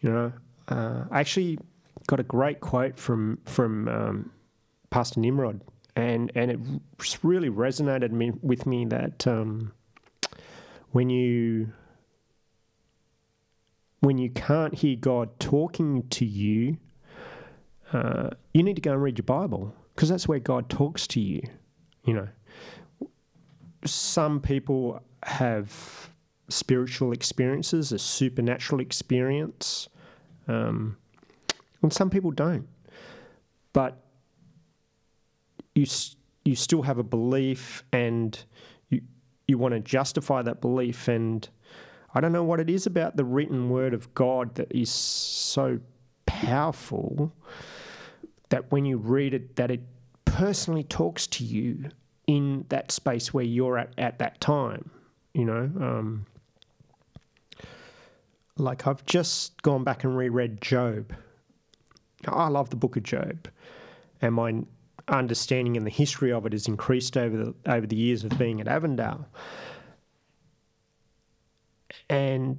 you 0.00 0.10
know. 0.10 0.32
Uh, 0.68 1.04
i 1.10 1.20
actually 1.20 1.58
got 2.06 2.18
a 2.20 2.24
great 2.24 2.60
quote 2.60 2.98
from 2.98 3.38
from 3.44 3.88
um, 3.88 4.30
pastor 4.90 5.20
nimrod 5.20 5.60
and 5.94 6.32
and 6.34 6.50
it 6.50 6.58
really 7.22 7.50
resonated 7.50 8.10
me, 8.10 8.32
with 8.42 8.66
me 8.66 8.84
that 8.84 9.26
um, 9.26 9.72
when 10.92 11.10
you 11.10 11.72
when 14.00 14.18
you 14.18 14.30
can't 14.30 14.74
hear 14.74 14.96
God 14.96 15.38
talking 15.40 16.06
to 16.10 16.24
you, 16.24 16.76
uh, 17.92 18.30
you 18.54 18.62
need 18.62 18.76
to 18.76 18.82
go 18.82 18.92
and 18.92 19.02
read 19.02 19.18
your 19.18 19.24
Bible 19.24 19.74
because 19.94 20.08
that's 20.08 20.28
where 20.28 20.38
God 20.38 20.68
talks 20.68 21.06
to 21.08 21.20
you. 21.20 21.42
You 22.04 22.14
know, 22.14 22.28
some 23.84 24.40
people 24.40 25.00
have 25.22 26.10
spiritual 26.48 27.12
experiences, 27.12 27.92
a 27.92 27.98
supernatural 27.98 28.80
experience, 28.80 29.88
um, 30.46 30.96
and 31.82 31.92
some 31.92 32.10
people 32.10 32.30
don't. 32.30 32.68
But 33.72 33.98
you 35.74 35.86
you 36.44 36.54
still 36.54 36.82
have 36.82 36.98
a 36.98 37.02
belief, 37.02 37.82
and 37.92 38.38
you 39.46 39.58
want 39.58 39.74
to 39.74 39.80
justify 39.80 40.42
that 40.42 40.60
belief, 40.60 41.08
and 41.08 41.48
I 42.14 42.20
don't 42.20 42.32
know 42.32 42.44
what 42.44 42.60
it 42.60 42.70
is 42.70 42.86
about 42.86 43.16
the 43.16 43.24
written 43.24 43.70
word 43.70 43.94
of 43.94 44.12
God 44.14 44.54
that 44.56 44.72
is 44.72 44.90
so 44.90 45.80
powerful 46.26 47.32
that 48.48 48.70
when 48.70 48.84
you 48.84 48.96
read 48.96 49.34
it, 49.34 49.56
that 49.56 49.70
it 49.70 49.82
personally 50.24 50.84
talks 50.84 51.26
to 51.26 51.44
you 51.44 51.88
in 52.26 52.64
that 52.68 52.90
space 52.90 53.32
where 53.32 53.44
you're 53.44 53.78
at 53.78 53.92
at 53.98 54.18
that 54.18 54.40
time. 54.40 54.90
You 55.34 55.44
know, 55.44 55.70
um, 55.80 56.26
like 58.56 58.86
I've 58.86 59.04
just 59.04 59.60
gone 59.62 59.84
back 59.84 60.04
and 60.04 60.16
reread 60.16 60.60
Job. 60.60 61.12
I 62.26 62.48
love 62.48 62.70
the 62.70 62.76
book 62.76 62.96
of 62.96 63.02
Job, 63.02 63.48
and 64.20 64.34
my 64.34 64.62
understanding 65.08 65.76
and 65.76 65.86
the 65.86 65.90
history 65.90 66.32
of 66.32 66.46
it 66.46 66.52
has 66.52 66.66
increased 66.66 67.16
over 67.16 67.36
the 67.36 67.54
over 67.66 67.86
the 67.86 67.96
years 67.96 68.24
of 68.24 68.36
being 68.38 68.60
at 68.60 68.68
Avondale. 68.68 69.26
And 72.08 72.58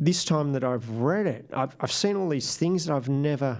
this 0.00 0.24
time 0.24 0.52
that 0.52 0.64
I've 0.64 0.88
read 0.90 1.26
it, 1.26 1.50
I've, 1.52 1.76
I've 1.80 1.92
seen 1.92 2.16
all 2.16 2.28
these 2.28 2.56
things 2.56 2.86
that 2.86 2.94
I've 2.94 3.08
never 3.08 3.58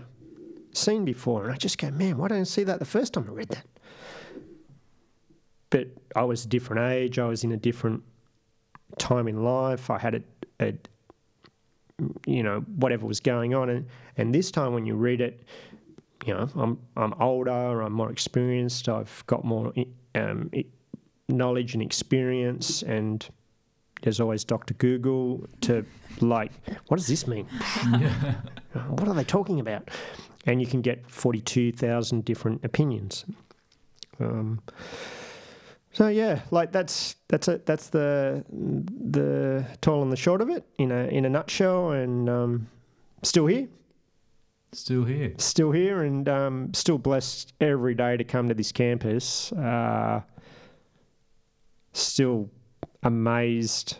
seen 0.72 1.04
before. 1.04 1.44
And 1.44 1.52
I 1.52 1.56
just 1.56 1.78
go, 1.78 1.90
man, 1.90 2.16
why 2.16 2.28
didn't 2.28 2.42
I 2.42 2.44
see 2.44 2.64
that 2.64 2.78
the 2.78 2.84
first 2.84 3.14
time 3.14 3.26
I 3.28 3.32
read 3.32 3.48
that? 3.48 3.66
But 5.70 5.88
I 6.16 6.22
was 6.22 6.44
a 6.44 6.48
different 6.48 6.90
age, 6.92 7.18
I 7.18 7.26
was 7.26 7.44
in 7.44 7.52
a 7.52 7.56
different 7.56 8.02
time 8.96 9.28
in 9.28 9.44
life, 9.44 9.90
I 9.90 9.98
had 9.98 10.14
a, 10.14 10.22
a 10.60 10.74
you 12.26 12.42
know, 12.42 12.60
whatever 12.76 13.06
was 13.06 13.20
going 13.20 13.54
on. 13.54 13.68
And, 13.68 13.86
and 14.16 14.34
this 14.34 14.50
time 14.50 14.72
when 14.72 14.86
you 14.86 14.94
read 14.94 15.20
it, 15.20 15.42
you 16.26 16.34
know, 16.34 16.48
I'm, 16.56 16.78
I'm 16.96 17.14
older, 17.20 17.80
I'm 17.82 17.92
more 17.92 18.10
experienced, 18.10 18.88
I've 18.88 19.24
got 19.26 19.44
more 19.44 19.72
um, 20.14 20.50
knowledge 21.28 21.74
and 21.74 21.82
experience, 21.82 22.82
and 22.82 23.26
there's 24.02 24.20
always 24.20 24.44
Dr. 24.44 24.74
Google 24.74 25.46
to 25.62 25.84
like, 26.20 26.52
what 26.88 26.96
does 26.96 27.06
this 27.06 27.26
mean? 27.26 27.46
Yeah. 27.98 28.34
What 28.88 29.08
are 29.08 29.14
they 29.14 29.24
talking 29.24 29.60
about? 29.60 29.90
And 30.46 30.60
you 30.60 30.66
can 30.66 30.82
get 30.82 31.10
42,000 31.10 32.24
different 32.24 32.64
opinions. 32.64 33.24
Um, 34.20 34.60
so 35.92 36.08
yeah, 36.08 36.42
like 36.50 36.70
that's 36.70 37.16
that's 37.28 37.48
it. 37.48 37.66
That's 37.66 37.88
the 37.88 38.44
the 38.50 39.66
tall 39.80 40.02
and 40.02 40.12
the 40.12 40.16
short 40.16 40.40
of 40.40 40.50
it 40.50 40.64
in 40.78 40.92
a 40.92 41.06
in 41.06 41.24
a 41.24 41.28
nutshell. 41.28 41.90
And 41.92 42.28
um, 42.28 42.68
still 43.22 43.46
here. 43.46 43.68
Still 44.72 45.04
here. 45.04 45.32
Still 45.38 45.72
here, 45.72 46.02
and 46.02 46.28
um, 46.28 46.74
still 46.74 46.98
blessed 46.98 47.54
every 47.60 47.94
day 47.94 48.16
to 48.16 48.24
come 48.24 48.48
to 48.48 48.54
this 48.54 48.70
campus. 48.70 49.50
Uh, 49.52 50.20
still 51.92 52.50
amazed. 53.02 53.98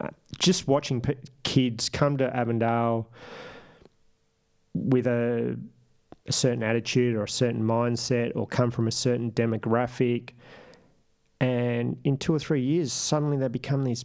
Uh, 0.00 0.08
just 0.38 0.68
watching 0.68 1.00
p- 1.00 1.16
kids 1.42 1.88
come 1.88 2.18
to 2.18 2.36
Avondale 2.36 3.08
with 4.74 5.06
a 5.06 5.58
a 6.30 6.32
certain 6.32 6.62
attitude 6.62 7.16
or 7.16 7.24
a 7.24 7.28
certain 7.28 7.62
mindset 7.62 8.32
or 8.36 8.46
come 8.46 8.70
from 8.70 8.86
a 8.86 8.92
certain 8.92 9.32
demographic. 9.32 10.30
And 11.40 11.98
in 12.04 12.18
two 12.18 12.34
or 12.34 12.38
three 12.38 12.62
years, 12.62 12.92
suddenly 12.92 13.36
they 13.36 13.48
become 13.48 13.84
these 13.84 14.04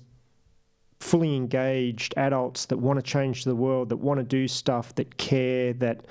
fully 1.06 1.36
engaged 1.36 2.14
adults 2.18 2.66
that 2.66 2.78
want 2.78 2.98
to 2.98 3.04
change 3.04 3.44
the 3.44 3.56
world, 3.56 3.90
that 3.90 3.98
want 3.98 4.20
to 4.20 4.24
do 4.24 4.48
stuff, 4.48 4.94
that 4.96 5.18
care, 5.18 5.74
that 5.74 6.06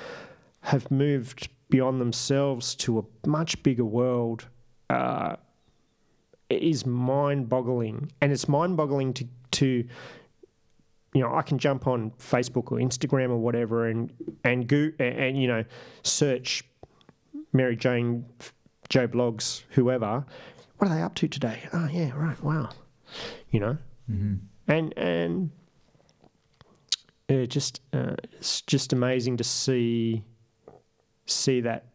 have 0.61 0.90
moved 0.90 1.48
beyond 1.68 2.00
themselves 2.00 2.74
to 2.76 2.98
a 2.98 3.28
much 3.28 3.62
bigger 3.62 3.85
world. 3.85 4.46
Uh, 4.88 5.37
is 6.50 6.87
mind 6.87 7.48
boggling. 7.48 8.11
And 8.20 8.33
it's 8.33 8.48
mind 8.48 8.76
boggling 8.76 9.12
to, 9.14 9.26
to 9.52 9.66
you 11.14 11.20
know, 11.20 11.35
I 11.35 11.42
can 11.42 11.59
jump 11.59 11.87
on 11.87 12.11
Facebook 12.18 12.70
or 12.72 12.78
Instagram 12.78 13.30
or 13.30 13.38
whatever 13.38 13.87
and 13.87 14.12
and 14.42 14.66
go 14.66 14.90
and, 14.98 15.18
and 15.18 15.40
you 15.40 15.48
know 15.48 15.64
search 16.02 16.64
Mary 17.52 17.76
Jane, 17.76 18.26
Joe 18.88 19.07
Bloggs, 19.07 19.62
whoever. 19.70 20.24
What 20.78 20.90
are 20.90 20.94
they 20.94 21.02
up 21.02 21.14
to 21.16 21.28
today? 21.28 21.61
Oh 21.72 21.88
yeah, 21.90 22.11
right. 22.16 22.40
Wow, 22.42 22.70
you 23.50 23.61
know, 23.61 23.78
mm-hmm. 24.11 24.35
And 24.68 24.96
and 24.96 25.50
it 27.29 27.48
just 27.48 27.81
uh, 27.92 28.14
it's 28.33 28.61
just 28.62 28.92
amazing 28.92 29.37
to 29.37 29.44
see 29.44 30.24
see 31.27 31.61
that 31.61 31.87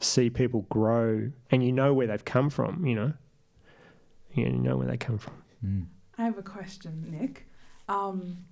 see 0.00 0.28
people 0.30 0.62
grow 0.70 1.30
and 1.50 1.64
you 1.64 1.72
know 1.72 1.94
where 1.94 2.06
they've 2.06 2.24
come 2.24 2.50
from 2.50 2.84
you 2.86 2.94
know 2.94 3.12
you 4.34 4.50
know 4.50 4.76
where 4.76 4.86
they 4.86 4.96
come 4.96 5.18
from 5.18 5.34
mm. 5.64 5.86
I 6.18 6.24
have 6.24 6.38
a 6.38 6.42
question, 6.42 7.06
Nick. 7.10 7.46
Um, 7.88 8.44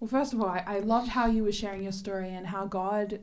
well, 0.00 0.08
first 0.08 0.32
of 0.32 0.40
all, 0.40 0.48
I, 0.48 0.64
I 0.66 0.78
loved 0.80 1.08
how 1.08 1.26
you 1.26 1.42
were 1.42 1.52
sharing 1.52 1.82
your 1.82 1.92
story 1.92 2.30
and 2.30 2.46
how 2.46 2.66
God 2.66 3.20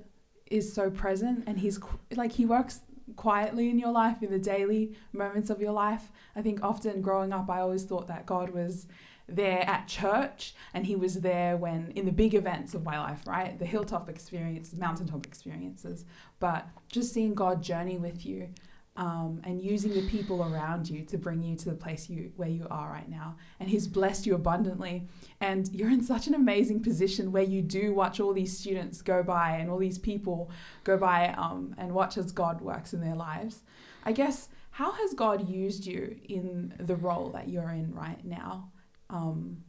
is 0.47 0.73
so 0.73 0.89
present 0.89 1.43
and 1.47 1.57
He's 1.57 1.79
like 2.15 2.33
He 2.33 2.45
works 2.45 2.81
quietly 3.15 3.69
in 3.69 3.79
your 3.79 3.91
life 3.91 4.21
in 4.23 4.31
the 4.31 4.39
daily 4.39 4.95
moments 5.11 5.49
of 5.49 5.61
your 5.61 5.73
life. 5.73 6.11
I 6.35 6.41
think 6.41 6.63
often 6.63 7.01
growing 7.01 7.33
up, 7.33 7.49
I 7.49 7.59
always 7.59 7.83
thought 7.83 8.07
that 8.07 8.25
God 8.25 8.49
was 8.49 8.87
there 9.27 9.63
at 9.67 9.87
church 9.87 10.53
and 10.73 10.85
he 10.85 10.95
was 10.95 11.21
there 11.21 11.55
when 11.55 11.91
in 11.95 12.05
the 12.05 12.11
big 12.11 12.33
events 12.33 12.73
of 12.73 12.83
my 12.83 12.99
life 12.99 13.25
right 13.25 13.57
the 13.57 13.65
hilltop 13.65 14.09
experience 14.09 14.73
mountaintop 14.73 15.25
experiences 15.25 16.03
but 16.41 16.67
just 16.89 17.13
seeing 17.13 17.33
god 17.33 17.63
journey 17.63 17.97
with 17.97 18.25
you 18.25 18.49
um, 18.95 19.41
and 19.43 19.61
using 19.61 19.93
the 19.93 20.07
people 20.07 20.43
around 20.43 20.87
you 20.87 21.03
to 21.05 21.17
bring 21.17 21.41
you 21.41 21.55
to 21.55 21.69
the 21.69 21.75
place 21.75 22.09
you 22.09 22.31
where 22.35 22.49
you 22.49 22.67
are 22.69 22.91
right 22.91 23.09
now. 23.09 23.35
And 23.59 23.69
He's 23.69 23.87
blessed 23.87 24.25
you 24.25 24.35
abundantly, 24.35 25.07
and 25.41 25.67
you're 25.73 25.89
in 25.89 26.03
such 26.03 26.27
an 26.27 26.35
amazing 26.35 26.81
position 26.81 27.31
where 27.31 27.43
you 27.43 27.61
do 27.61 27.93
watch 27.93 28.19
all 28.19 28.33
these 28.33 28.57
students 28.57 29.01
go 29.01 29.23
by 29.23 29.57
and 29.57 29.69
all 29.69 29.79
these 29.79 29.97
people 29.97 30.51
go 30.83 30.97
by 30.97 31.33
um, 31.37 31.73
and 31.77 31.91
watch 31.93 32.17
as 32.17 32.31
God 32.31 32.61
works 32.61 32.93
in 32.93 33.01
their 33.01 33.15
lives. 33.15 33.63
I 34.05 34.11
guess 34.11 34.49
how 34.71 34.91
has 34.91 35.13
God 35.13 35.47
used 35.47 35.85
you 35.85 36.15
in 36.27 36.73
the 36.79 36.95
role 36.95 37.29
that 37.29 37.47
you're 37.47 37.69
in 37.69 37.93
right 37.93 38.23
now 38.23 38.71
um, 39.09 39.63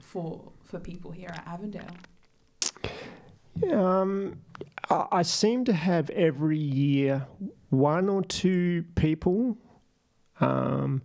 for 0.00 0.52
for 0.64 0.78
people 0.78 1.10
here 1.10 1.30
at 1.30 1.46
Avondale? 1.46 1.96
Um, 3.72 4.40
I 4.90 5.22
seem 5.22 5.64
to 5.64 5.72
have 5.72 6.10
every 6.10 6.58
year 6.58 7.26
one 7.78 8.08
or 8.08 8.22
two 8.22 8.84
people 8.94 9.56
um, 10.40 11.02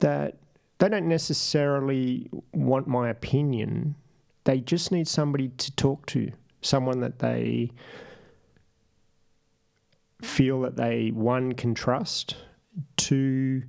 that 0.00 0.36
they 0.78 0.88
don't 0.88 1.08
necessarily 1.08 2.28
want 2.52 2.86
my 2.86 3.08
opinion. 3.08 3.94
They 4.44 4.60
just 4.60 4.92
need 4.92 5.08
somebody 5.08 5.48
to 5.48 5.72
talk 5.72 6.06
to, 6.06 6.30
someone 6.60 7.00
that 7.00 7.18
they 7.18 7.70
feel 10.22 10.60
that 10.62 10.76
they 10.76 11.10
one 11.10 11.52
can 11.52 11.74
trust, 11.74 12.36
two 12.96 13.62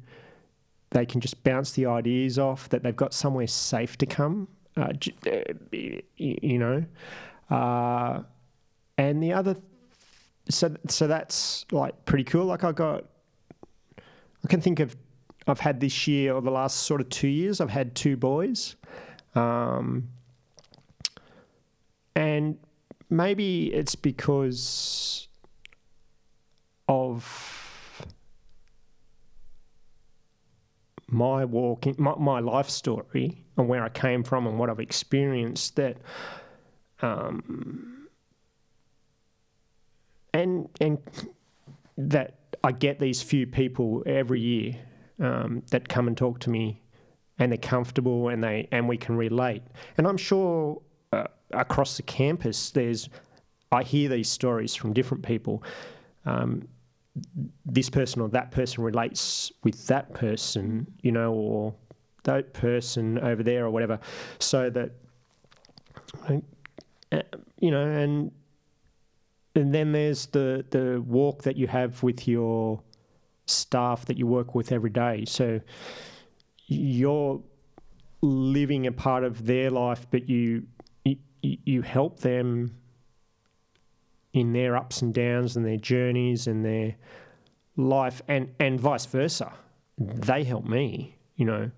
they 0.91 1.05
can 1.05 1.19
just 1.19 1.43
bounce 1.43 1.71
the 1.73 1.85
ideas 1.85 2.39
off, 2.39 2.69
that 2.69 2.81
they've 2.81 2.95
got 2.95 3.13
somewhere 3.13 3.47
safe 3.47 3.97
to 3.97 4.05
come. 4.05 4.47
Uh, 4.77 4.93
you 5.71 6.57
know, 6.57 6.85
uh, 7.49 8.21
and 8.97 9.21
the 9.21 9.33
other, 9.33 9.55
so 10.49 10.75
so 10.87 11.07
that's 11.07 11.65
like 11.71 12.05
pretty 12.05 12.23
cool. 12.23 12.45
Like 12.45 12.63
I 12.63 12.71
got, 12.71 13.05
I 13.97 14.47
can 14.47 14.61
think 14.61 14.79
of, 14.79 14.95
I've 15.47 15.59
had 15.59 15.79
this 15.79 16.07
year 16.07 16.33
or 16.33 16.41
the 16.41 16.51
last 16.51 16.77
sort 16.83 17.01
of 17.01 17.09
two 17.09 17.27
years, 17.27 17.61
I've 17.61 17.69
had 17.69 17.95
two 17.95 18.17
boys, 18.17 18.75
um, 19.33 20.09
and 22.15 22.57
maybe 23.09 23.73
it's 23.73 23.95
because 23.95 25.27
of 26.87 28.07
my 31.07 31.45
walk, 31.45 31.97
my, 31.99 32.15
my 32.17 32.39
life 32.39 32.69
story, 32.69 33.45
and 33.57 33.67
where 33.67 33.83
I 33.83 33.89
came 33.89 34.23
from 34.23 34.47
and 34.47 34.57
what 34.57 34.69
I've 34.69 34.79
experienced 34.79 35.75
that 35.75 35.97
um, 37.01 37.94
and 40.35 40.69
and 40.81 40.97
that 41.97 42.35
I 42.63 42.71
get 42.71 42.99
these 42.99 43.21
few 43.21 43.47
people 43.47 44.03
every 44.05 44.41
year 44.41 44.75
um, 45.19 45.63
that 45.71 45.87
come 45.87 46.07
and 46.07 46.17
talk 46.17 46.39
to 46.41 46.49
me, 46.49 46.81
and 47.39 47.51
they're 47.51 47.57
comfortable 47.57 48.29
and 48.29 48.43
they 48.43 48.67
and 48.71 48.87
we 48.87 48.97
can 48.97 49.15
relate. 49.15 49.63
And 49.97 50.07
I'm 50.07 50.17
sure 50.17 50.81
uh, 51.13 51.27
across 51.51 51.97
the 51.97 52.03
campus, 52.03 52.71
there's 52.71 53.09
I 53.71 53.83
hear 53.83 54.09
these 54.09 54.29
stories 54.29 54.75
from 54.75 54.93
different 54.93 55.23
people. 55.25 55.63
Um, 56.25 56.67
this 57.65 57.89
person 57.89 58.21
or 58.21 58.27
that 58.29 58.51
person 58.51 58.83
relates 58.83 59.53
with 59.63 59.87
that 59.87 60.13
person, 60.13 60.85
you 61.01 61.13
know, 61.13 61.31
or 61.31 61.73
that 62.23 62.51
person 62.51 63.19
over 63.19 63.41
there 63.41 63.65
or 63.65 63.69
whatever, 63.69 63.99
so 64.39 64.69
that 64.69 64.91
uh, 66.27 67.21
you 67.59 67.71
know, 67.71 67.85
and 67.85 68.31
and 69.55 69.73
then 69.73 69.93
there's 69.93 70.27
the 70.27 70.65
the 70.69 71.01
walk 71.01 71.43
that 71.43 71.55
you 71.55 71.67
have 71.67 72.03
with 72.03 72.27
your 72.27 72.81
staff 73.45 74.05
that 74.05 74.17
you 74.17 74.27
work 74.27 74.53
with 74.53 74.71
every 74.71 74.89
day. 74.89 75.23
So 75.25 75.61
you're 76.67 77.41
living 78.21 78.87
a 78.87 78.91
part 78.91 79.23
of 79.23 79.45
their 79.45 79.69
life, 79.69 80.05
but 80.11 80.29
you 80.29 80.67
you, 81.05 81.17
you 81.41 81.81
help 81.81 82.19
them 82.19 82.75
in 84.33 84.51
their 84.51 84.75
ups 84.75 85.01
and 85.01 85.13
downs 85.13 85.55
and 85.55 85.65
their 85.65 85.77
journeys 85.77 86.47
and 86.47 86.65
their 86.65 86.95
life, 87.77 88.21
and 88.27 88.53
and 88.59 88.79
vice 88.79 89.05
versa. 89.05 89.53
They 89.97 90.43
help 90.43 90.65
me, 90.65 91.17
you 91.35 91.45
know. 91.45 91.71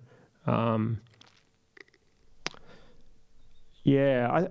Um, 0.46 1.00
yeah, 3.84 4.28
I. 4.30 4.48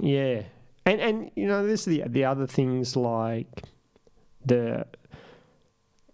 Yeah, 0.00 0.42
and 0.88 1.00
and 1.00 1.30
you 1.36 1.46
know, 1.46 1.66
there's 1.66 1.84
the 1.84 2.04
the 2.06 2.24
other 2.24 2.46
things 2.46 2.96
like 2.96 3.64
the 4.44 4.86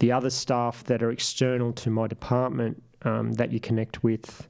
the 0.01 0.13
other 0.13 0.31
staff 0.31 0.85
that 0.85 1.03
are 1.03 1.11
external 1.11 1.73
to 1.73 1.91
my 1.91 2.07
department 2.07 2.83
um, 3.03 3.33
that 3.33 3.53
you 3.53 3.61
connect 3.61 4.03
with. 4.03 4.49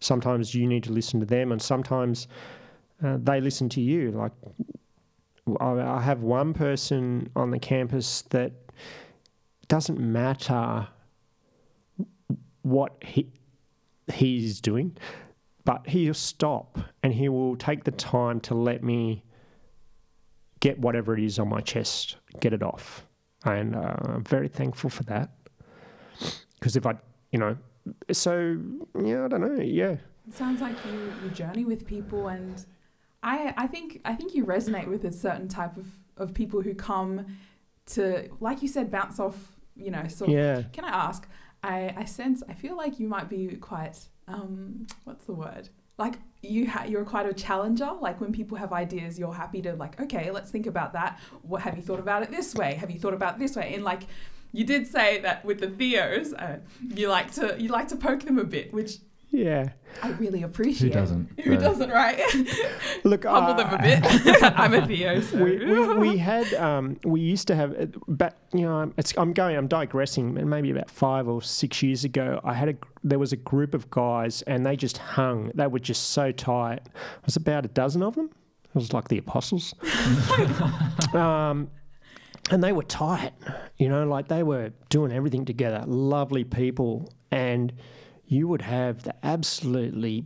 Sometimes 0.00 0.54
you 0.54 0.66
need 0.66 0.84
to 0.84 0.92
listen 0.92 1.20
to 1.20 1.26
them, 1.26 1.52
and 1.52 1.60
sometimes 1.60 2.28
uh, 3.04 3.18
they 3.20 3.40
listen 3.40 3.68
to 3.70 3.80
you. 3.80 4.12
Like 4.12 4.32
I, 5.60 5.80
I 5.80 6.00
have 6.00 6.22
one 6.22 6.54
person 6.54 7.30
on 7.34 7.50
the 7.50 7.58
campus 7.58 8.22
that 8.30 8.52
doesn't 9.68 9.98
matter 9.98 10.88
what 12.62 13.02
he 13.04 13.32
he's 14.12 14.60
doing, 14.60 14.96
but 15.64 15.88
he'll 15.88 16.14
stop 16.14 16.78
and 17.02 17.12
he 17.14 17.28
will 17.28 17.56
take 17.56 17.84
the 17.84 17.90
time 17.90 18.40
to 18.40 18.54
let 18.54 18.84
me 18.84 19.24
get 20.60 20.78
whatever 20.78 21.16
it 21.16 21.22
is 21.22 21.38
on 21.38 21.48
my 21.48 21.60
chest, 21.60 22.16
get 22.40 22.52
it 22.52 22.62
off. 22.62 23.06
And 23.44 23.76
uh, 23.76 23.96
I'm 24.04 24.24
very 24.24 24.48
thankful 24.48 24.90
for 24.90 25.04
that. 25.04 25.30
Because 26.58 26.76
if 26.76 26.86
I, 26.86 26.94
you 27.30 27.38
know, 27.38 27.56
so, 28.10 28.58
yeah, 29.00 29.24
I 29.24 29.28
don't 29.28 29.40
know, 29.42 29.62
yeah. 29.62 29.96
It 30.26 30.34
sounds 30.34 30.60
like 30.60 30.76
you, 30.84 31.12
you 31.22 31.30
journey 31.30 31.64
with 31.64 31.86
people 31.86 32.28
and 32.28 32.64
I, 33.22 33.52
I 33.56 33.66
think 33.66 34.00
I 34.04 34.14
think 34.14 34.34
you 34.34 34.44
resonate 34.44 34.86
with 34.86 35.04
a 35.04 35.12
certain 35.12 35.48
type 35.48 35.76
of, 35.76 35.86
of 36.16 36.32
people 36.32 36.62
who 36.62 36.74
come 36.74 37.26
to 37.86 38.28
like 38.40 38.62
you 38.62 38.68
said 38.68 38.90
bounce 38.90 39.18
off 39.18 39.36
you 39.74 39.90
know 39.90 40.06
sort 40.08 40.30
yeah. 40.30 40.58
of 40.58 40.72
can 40.72 40.84
I 40.84 40.90
ask 40.90 41.28
I, 41.62 41.94
I 41.96 42.04
sense 42.04 42.42
I 42.48 42.54
feel 42.54 42.76
like 42.76 42.98
you 42.98 43.08
might 43.08 43.28
be 43.28 43.48
quite 43.56 43.98
um 44.28 44.86
what's 45.04 45.24
the 45.24 45.34
word 45.34 45.68
like 45.98 46.14
you 46.42 46.68
ha- 46.68 46.84
you're 46.84 47.04
quite 47.04 47.26
a 47.26 47.32
challenger. 47.32 47.90
Like 48.00 48.20
when 48.20 48.32
people 48.32 48.56
have 48.58 48.72
ideas 48.72 49.18
you're 49.18 49.34
happy 49.34 49.62
to 49.62 49.74
like 49.74 50.00
okay 50.00 50.30
let's 50.30 50.50
think 50.50 50.66
about 50.66 50.92
that. 50.92 51.20
What 51.42 51.62
have 51.62 51.76
you 51.76 51.82
thought 51.82 52.00
about 52.00 52.22
it 52.22 52.30
this 52.30 52.54
way? 52.54 52.74
Have 52.74 52.90
you 52.90 52.98
thought 52.98 53.14
about 53.14 53.38
this 53.38 53.56
way? 53.56 53.74
And 53.74 53.84
like 53.84 54.02
you 54.52 54.64
did 54.64 54.86
say 54.86 55.20
that 55.20 55.44
with 55.44 55.60
the 55.60 55.68
theos 55.68 56.32
uh, 56.32 56.58
you 56.80 57.08
like 57.08 57.32
to 57.32 57.56
you 57.58 57.68
like 57.68 57.88
to 57.88 57.96
poke 57.96 58.22
them 58.22 58.38
a 58.38 58.44
bit 58.44 58.72
which 58.72 58.98
yeah 59.30 59.70
I 60.02 60.10
really 60.10 60.42
appreciate. 60.42 60.92
Who 60.92 61.00
doesn't? 61.00 61.40
Who 61.40 61.56
doesn't, 61.56 61.90
right? 61.90 62.20
Look, 63.04 63.24
humble 63.24 63.52
uh, 63.52 63.56
them 63.56 63.74
a 63.74 63.82
bit. 63.82 64.42
I'm 64.58 64.74
a 64.74 64.86
Theo. 64.86 65.20
So. 65.20 65.42
we, 65.42 65.64
we, 65.64 65.94
we 65.94 66.16
had 66.18 66.52
um, 66.54 66.98
we 67.04 67.20
used 67.20 67.46
to 67.48 67.56
have 67.56 67.72
uh, 67.78 67.86
but 68.08 68.36
you 68.52 68.62
know 68.62 68.92
it's, 68.96 69.14
I'm 69.16 69.32
going 69.32 69.56
I'm 69.56 69.68
digressing 69.68 70.36
and 70.38 70.50
maybe 70.50 70.70
about 70.70 70.90
five 70.90 71.28
or 71.28 71.42
six 71.42 71.82
years 71.82 72.04
ago 72.04 72.40
I 72.44 72.54
had 72.54 72.68
a 72.68 72.74
there 73.04 73.18
was 73.18 73.32
a 73.32 73.36
group 73.36 73.74
of 73.74 73.90
guys 73.90 74.42
and 74.42 74.64
they 74.66 74.76
just 74.76 74.98
hung 74.98 75.50
they 75.54 75.66
were 75.66 75.78
just 75.78 76.10
so 76.10 76.32
tight 76.32 76.80
it 76.84 77.26
was 77.26 77.36
about 77.36 77.64
a 77.64 77.68
dozen 77.68 78.02
of 78.02 78.14
them 78.14 78.30
it 78.64 78.74
was 78.74 78.92
like 78.92 79.08
the 79.08 79.18
apostles 79.18 79.74
um, 81.14 81.70
and 82.50 82.62
they 82.62 82.72
were 82.72 82.82
tight 82.82 83.32
you 83.76 83.88
know 83.88 84.06
like 84.06 84.28
they 84.28 84.42
were 84.42 84.72
doing 84.88 85.12
everything 85.12 85.44
together 85.44 85.84
lovely 85.86 86.44
people 86.44 87.12
and 87.30 87.72
you 88.28 88.48
would 88.48 88.62
have 88.62 89.02
the 89.02 89.14
absolutely 89.24 90.24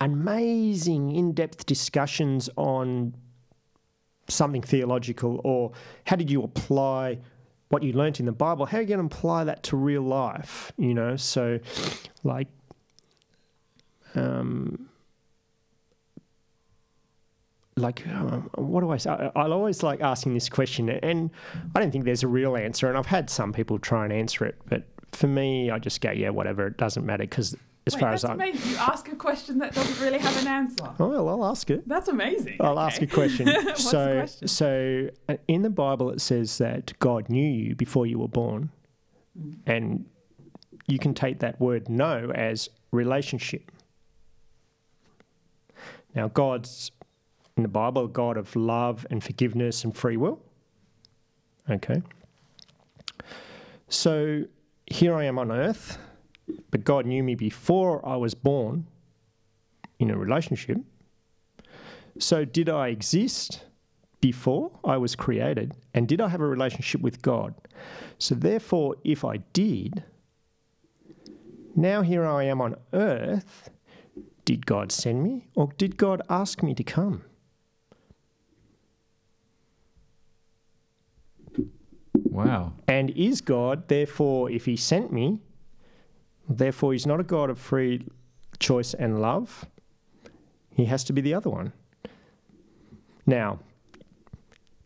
amazing 0.00 1.14
in-depth 1.14 1.64
discussions 1.66 2.50
on 2.56 3.14
something 4.28 4.62
theological 4.62 5.40
or 5.44 5.72
how 6.06 6.16
did 6.16 6.30
you 6.30 6.42
apply 6.42 7.18
what 7.68 7.82
you 7.82 7.92
learnt 7.92 8.20
in 8.20 8.26
the 8.26 8.32
Bible? 8.32 8.66
How 8.66 8.78
are 8.78 8.82
you 8.82 8.86
going 8.86 9.08
to 9.08 9.16
apply 9.16 9.44
that 9.44 9.62
to 9.64 9.76
real 9.76 10.02
life? 10.02 10.70
You 10.76 10.94
know, 10.94 11.16
so 11.16 11.58
like, 12.22 12.48
um, 14.14 14.88
like 17.76 18.06
uh, 18.06 18.38
what 18.56 18.82
do 18.82 18.90
I 18.90 18.96
say? 18.98 19.10
I, 19.10 19.32
I'll 19.34 19.52
always 19.52 19.82
like 19.82 20.00
asking 20.00 20.34
this 20.34 20.48
question, 20.48 20.88
and 20.88 21.30
I 21.74 21.80
don't 21.80 21.90
think 21.90 22.04
there's 22.04 22.22
a 22.22 22.28
real 22.28 22.56
answer. 22.56 22.88
And 22.88 22.96
I've 22.96 23.06
had 23.06 23.28
some 23.28 23.52
people 23.52 23.78
try 23.78 24.04
and 24.04 24.12
answer 24.12 24.44
it, 24.44 24.56
but 24.68 24.84
for 25.14 25.26
me, 25.26 25.70
I 25.70 25.78
just 25.78 26.00
go, 26.00 26.10
yeah, 26.10 26.30
whatever. 26.30 26.66
It 26.66 26.76
doesn't 26.76 27.04
matter 27.04 27.24
because 27.24 27.54
as 27.86 27.94
Wait, 27.94 28.00
far 28.00 28.12
as 28.12 28.24
I'm. 28.24 28.32
amazing. 28.40 28.70
You 28.70 28.76
ask 28.78 29.08
a 29.12 29.16
question 29.16 29.58
that 29.58 29.74
doesn't 29.74 30.02
really 30.04 30.18
have 30.18 30.40
an 30.40 30.48
answer. 30.48 30.90
oh, 30.98 31.08
well, 31.08 31.28
I'll 31.28 31.44
ask 31.46 31.68
it. 31.70 31.86
That's 31.86 32.08
amazing. 32.08 32.56
I'll 32.60 32.78
okay. 32.78 32.86
ask 32.86 33.02
a 33.02 33.06
question. 33.06 33.46
So, 33.76 34.20
question? 34.20 34.48
so 34.48 35.08
uh, 35.28 35.36
in 35.48 35.62
the 35.62 35.70
Bible, 35.70 36.10
it 36.10 36.20
says 36.20 36.58
that 36.58 36.98
God 36.98 37.28
knew 37.28 37.46
you 37.46 37.74
before 37.74 38.06
you 38.06 38.18
were 38.18 38.28
born, 38.28 38.70
Mm. 39.38 39.56
and 39.66 40.04
you 40.86 40.98
can 41.00 41.12
take 41.12 41.40
that 41.40 41.60
word 41.60 41.88
"know" 41.88 42.30
as 42.36 42.68
relationship. 42.92 43.72
Now, 46.14 46.28
God's 46.28 46.92
in 47.56 47.64
the 47.64 47.68
Bible, 47.68 48.04
a 48.04 48.08
God 48.08 48.36
of 48.36 48.54
love 48.54 49.04
and 49.10 49.22
forgiveness 49.22 49.82
and 49.82 49.96
free 49.96 50.16
will. 50.16 50.40
Okay. 51.68 52.00
So 53.88 54.44
here 54.86 55.14
I 55.14 55.24
am 55.24 55.38
on 55.38 55.50
earth, 55.50 55.98
but 56.70 56.84
God 56.84 57.06
knew 57.06 57.22
me 57.22 57.34
before 57.34 58.06
I 58.06 58.16
was 58.16 58.34
born 58.34 58.86
in 59.98 60.10
a 60.10 60.16
relationship. 60.16 60.78
So, 62.18 62.44
did 62.44 62.68
I 62.68 62.88
exist 62.88 63.64
before 64.20 64.70
I 64.84 64.96
was 64.96 65.16
created? 65.16 65.74
And 65.94 66.06
did 66.06 66.20
I 66.20 66.28
have 66.28 66.40
a 66.40 66.46
relationship 66.46 67.00
with 67.00 67.22
God? 67.22 67.54
So, 68.18 68.34
therefore, 68.34 68.96
if 69.04 69.24
I 69.24 69.38
did, 69.52 70.04
now 71.74 72.02
here 72.02 72.24
I 72.24 72.44
am 72.44 72.60
on 72.60 72.76
earth. 72.92 73.70
Did 74.44 74.66
God 74.66 74.92
send 74.92 75.22
me 75.22 75.48
or 75.54 75.70
did 75.78 75.96
God 75.96 76.20
ask 76.28 76.62
me 76.62 76.74
to 76.74 76.84
come? 76.84 77.24
Wow. 82.34 82.72
And 82.88 83.10
is 83.10 83.40
God, 83.40 83.86
therefore, 83.86 84.50
if 84.50 84.64
He 84.64 84.76
sent 84.76 85.12
me, 85.12 85.38
therefore 86.48 86.92
He's 86.92 87.06
not 87.06 87.20
a 87.20 87.22
God 87.22 87.48
of 87.48 87.58
free 87.60 88.04
choice 88.58 88.92
and 88.92 89.20
love? 89.20 89.64
He 90.74 90.84
has 90.86 91.04
to 91.04 91.12
be 91.12 91.20
the 91.20 91.32
other 91.32 91.48
one. 91.48 91.72
Now, 93.24 93.60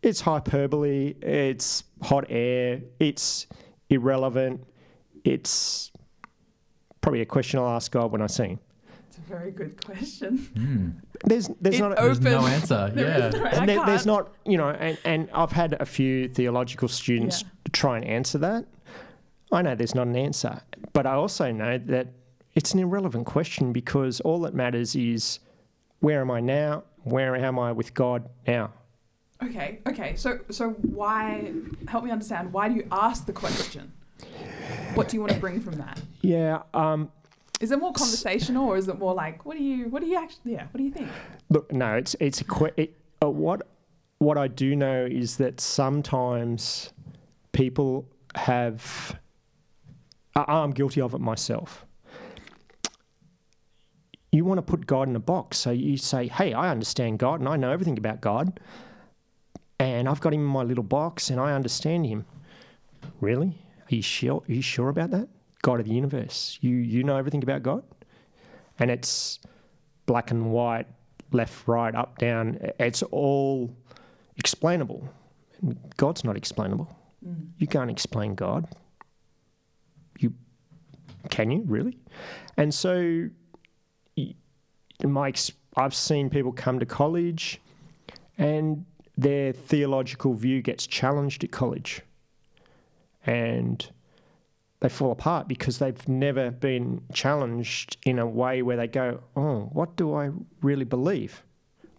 it's 0.03 0.21
hyperbole, 0.21 1.15
it's 1.21 1.83
hot 2.03 2.25
air, 2.29 2.81
it's 2.99 3.47
irrelevant, 3.89 4.63
it's 5.23 5.91
probably 7.01 7.21
a 7.21 7.25
question 7.25 7.59
I'll 7.59 7.69
ask 7.69 7.91
God 7.91 8.11
when 8.11 8.21
I 8.21 8.27
see 8.27 8.43
Him. 8.43 8.59
It's 9.07 9.17
a 9.17 9.21
very 9.21 9.49
good 9.49 9.83
question. 9.83 10.37
Hmm. 10.55 10.89
There's, 11.25 11.49
there's 11.59 11.75
It 11.75 11.81
not. 11.81 11.91
A, 11.99 12.01
There's 12.03 12.21
no 12.21 12.45
answer. 12.47 12.91
There 12.95 13.07
yeah. 13.07 13.29
no- 13.29 13.43
and 13.45 13.67
there, 13.69 13.85
there's 13.85 14.05
can't. 14.05 14.07
not, 14.27 14.33
you 14.45 14.57
know, 14.57 14.69
and, 14.69 14.97
and 15.03 15.29
I've 15.33 15.51
had 15.51 15.73
a 15.79 15.85
few 15.85 16.29
theological 16.29 16.87
students 16.87 17.41
Yeah. 17.41 17.47
try 17.73 17.97
and 17.97 18.05
answer 18.05 18.37
that. 18.39 18.65
I 19.51 19.61
know 19.61 19.75
there's 19.75 19.95
not 19.95 20.07
an 20.07 20.15
answer, 20.15 20.61
but 20.93 21.05
I 21.05 21.13
also 21.13 21.51
know 21.51 21.77
that 21.77 22.07
it's 22.55 22.73
an 22.73 22.79
irrelevant 22.79 23.25
question 23.25 23.73
because 23.73 24.21
all 24.21 24.39
that 24.41 24.53
matters 24.53 24.95
is 24.95 25.39
where 25.99 26.21
am 26.21 26.31
I 26.31 26.39
now? 26.39 26.83
Where 27.03 27.35
am 27.35 27.57
I 27.59 27.71
with 27.71 27.93
God 27.93 28.29
now? 28.47 28.71
Okay, 29.43 29.79
okay. 29.87 30.15
So, 30.15 30.39
so 30.49 30.71
why? 30.71 31.51
Help 31.87 32.03
me 32.03 32.11
understand. 32.11 32.51
Why 32.53 32.67
do 32.69 32.75
you 32.75 32.87
ask 32.91 33.25
the 33.25 33.33
question? 33.33 33.91
What 34.95 35.07
do 35.09 35.15
you 35.17 35.21
want 35.21 35.33
to 35.33 35.39
bring 35.39 35.61
from 35.61 35.75
that? 35.75 36.01
Yeah, 36.21 36.63
um, 36.73 37.09
Is 37.59 37.71
it 37.71 37.79
more 37.79 37.91
conversational, 37.91 38.65
or 38.69 38.77
is 38.77 38.87
it 38.87 38.97
more 38.97 39.13
like, 39.13 39.45
what 39.45 39.57
do 39.57 39.63
you, 39.63 39.89
what 39.89 40.01
do 40.01 40.07
you 40.07 40.17
actually, 40.17 40.53
yeah, 40.53 40.63
what 40.71 40.77
do 40.77 40.83
you 40.83 40.91
think? 40.91 41.09
look, 41.49 41.71
no, 41.73 41.95
it's 41.95 42.15
it's 42.19 42.41
a 42.41 42.45
it, 42.81 42.95
uh, 43.21 43.29
what 43.29 43.67
what 44.19 44.37
I 44.37 44.47
do 44.47 44.75
know 44.75 45.05
is 45.05 45.37
that 45.37 45.59
sometimes 45.59 46.93
people 47.51 48.07
have. 48.35 49.19
I- 50.35 50.45
I'm 50.47 50.71
guilty 50.71 51.01
of 51.01 51.13
it 51.13 51.19
myself. 51.19 51.85
You 54.31 54.45
want 54.45 54.59
to 54.59 54.61
put 54.61 54.85
God 54.85 55.07
in 55.09 55.15
a 55.15 55.19
box, 55.19 55.57
so 55.57 55.71
you 55.71 55.97
say, 55.97 56.27
"Hey, 56.27 56.53
I 56.53 56.69
understand 56.69 57.19
God, 57.19 57.39
and 57.39 57.49
I 57.49 57.55
know 57.57 57.71
everything 57.71 57.97
about 57.97 58.21
God, 58.21 58.59
and 59.79 60.07
I've 60.07 60.21
got 60.21 60.33
him 60.33 60.41
in 60.41 60.45
my 60.47 60.63
little 60.63 60.83
box, 60.83 61.29
and 61.29 61.39
I 61.39 61.53
understand 61.53 62.05
him." 62.05 62.25
Really? 63.19 63.57
Are 63.91 63.95
you 63.95 64.01
sure? 64.01 64.43
Are 64.47 64.51
you 64.53 64.61
sure 64.61 64.89
about 64.89 65.09
that? 65.11 65.27
God 65.61 65.79
of 65.79 65.85
the 65.85 65.93
universe. 65.93 66.57
You 66.61 66.75
you 66.75 67.03
know 67.03 67.17
everything 67.17 67.43
about 67.43 67.63
God, 67.63 67.83
and 68.79 68.89
it's 68.89 69.39
black 70.05 70.31
and 70.31 70.51
white, 70.51 70.87
left, 71.31 71.67
right, 71.67 71.93
up, 71.93 72.17
down. 72.17 72.59
It's 72.79 73.03
all 73.03 73.75
explainable. 74.37 75.07
God's 75.97 76.23
not 76.23 76.37
explainable. 76.37 76.89
Mm. 77.25 77.49
You 77.57 77.67
can't 77.67 77.91
explain 77.91 78.35
God. 78.35 78.67
You 80.19 80.33
can 81.29 81.51
you 81.51 81.63
really? 81.67 81.97
And 82.57 82.73
so, 82.73 83.29
my 85.03 85.33
I've 85.75 85.93
seen 85.93 86.29
people 86.29 86.51
come 86.51 86.79
to 86.79 86.85
college, 86.85 87.61
and 88.37 88.85
their 89.17 89.51
theological 89.51 90.33
view 90.33 90.61
gets 90.61 90.87
challenged 90.87 91.43
at 91.43 91.51
college, 91.51 92.01
and 93.25 93.89
they 94.81 94.89
fall 94.89 95.11
apart 95.11 95.47
because 95.47 95.79
they've 95.79 96.07
never 96.07 96.51
been 96.51 97.01
challenged 97.13 97.97
in 98.03 98.17
a 98.17 98.25
way 98.25 98.61
where 98.61 98.77
they 98.77 98.87
go, 98.87 99.21
"Oh, 99.35 99.69
what 99.73 99.95
do 99.95 100.13
I 100.13 100.31
really 100.61 100.85
believe? 100.85 101.43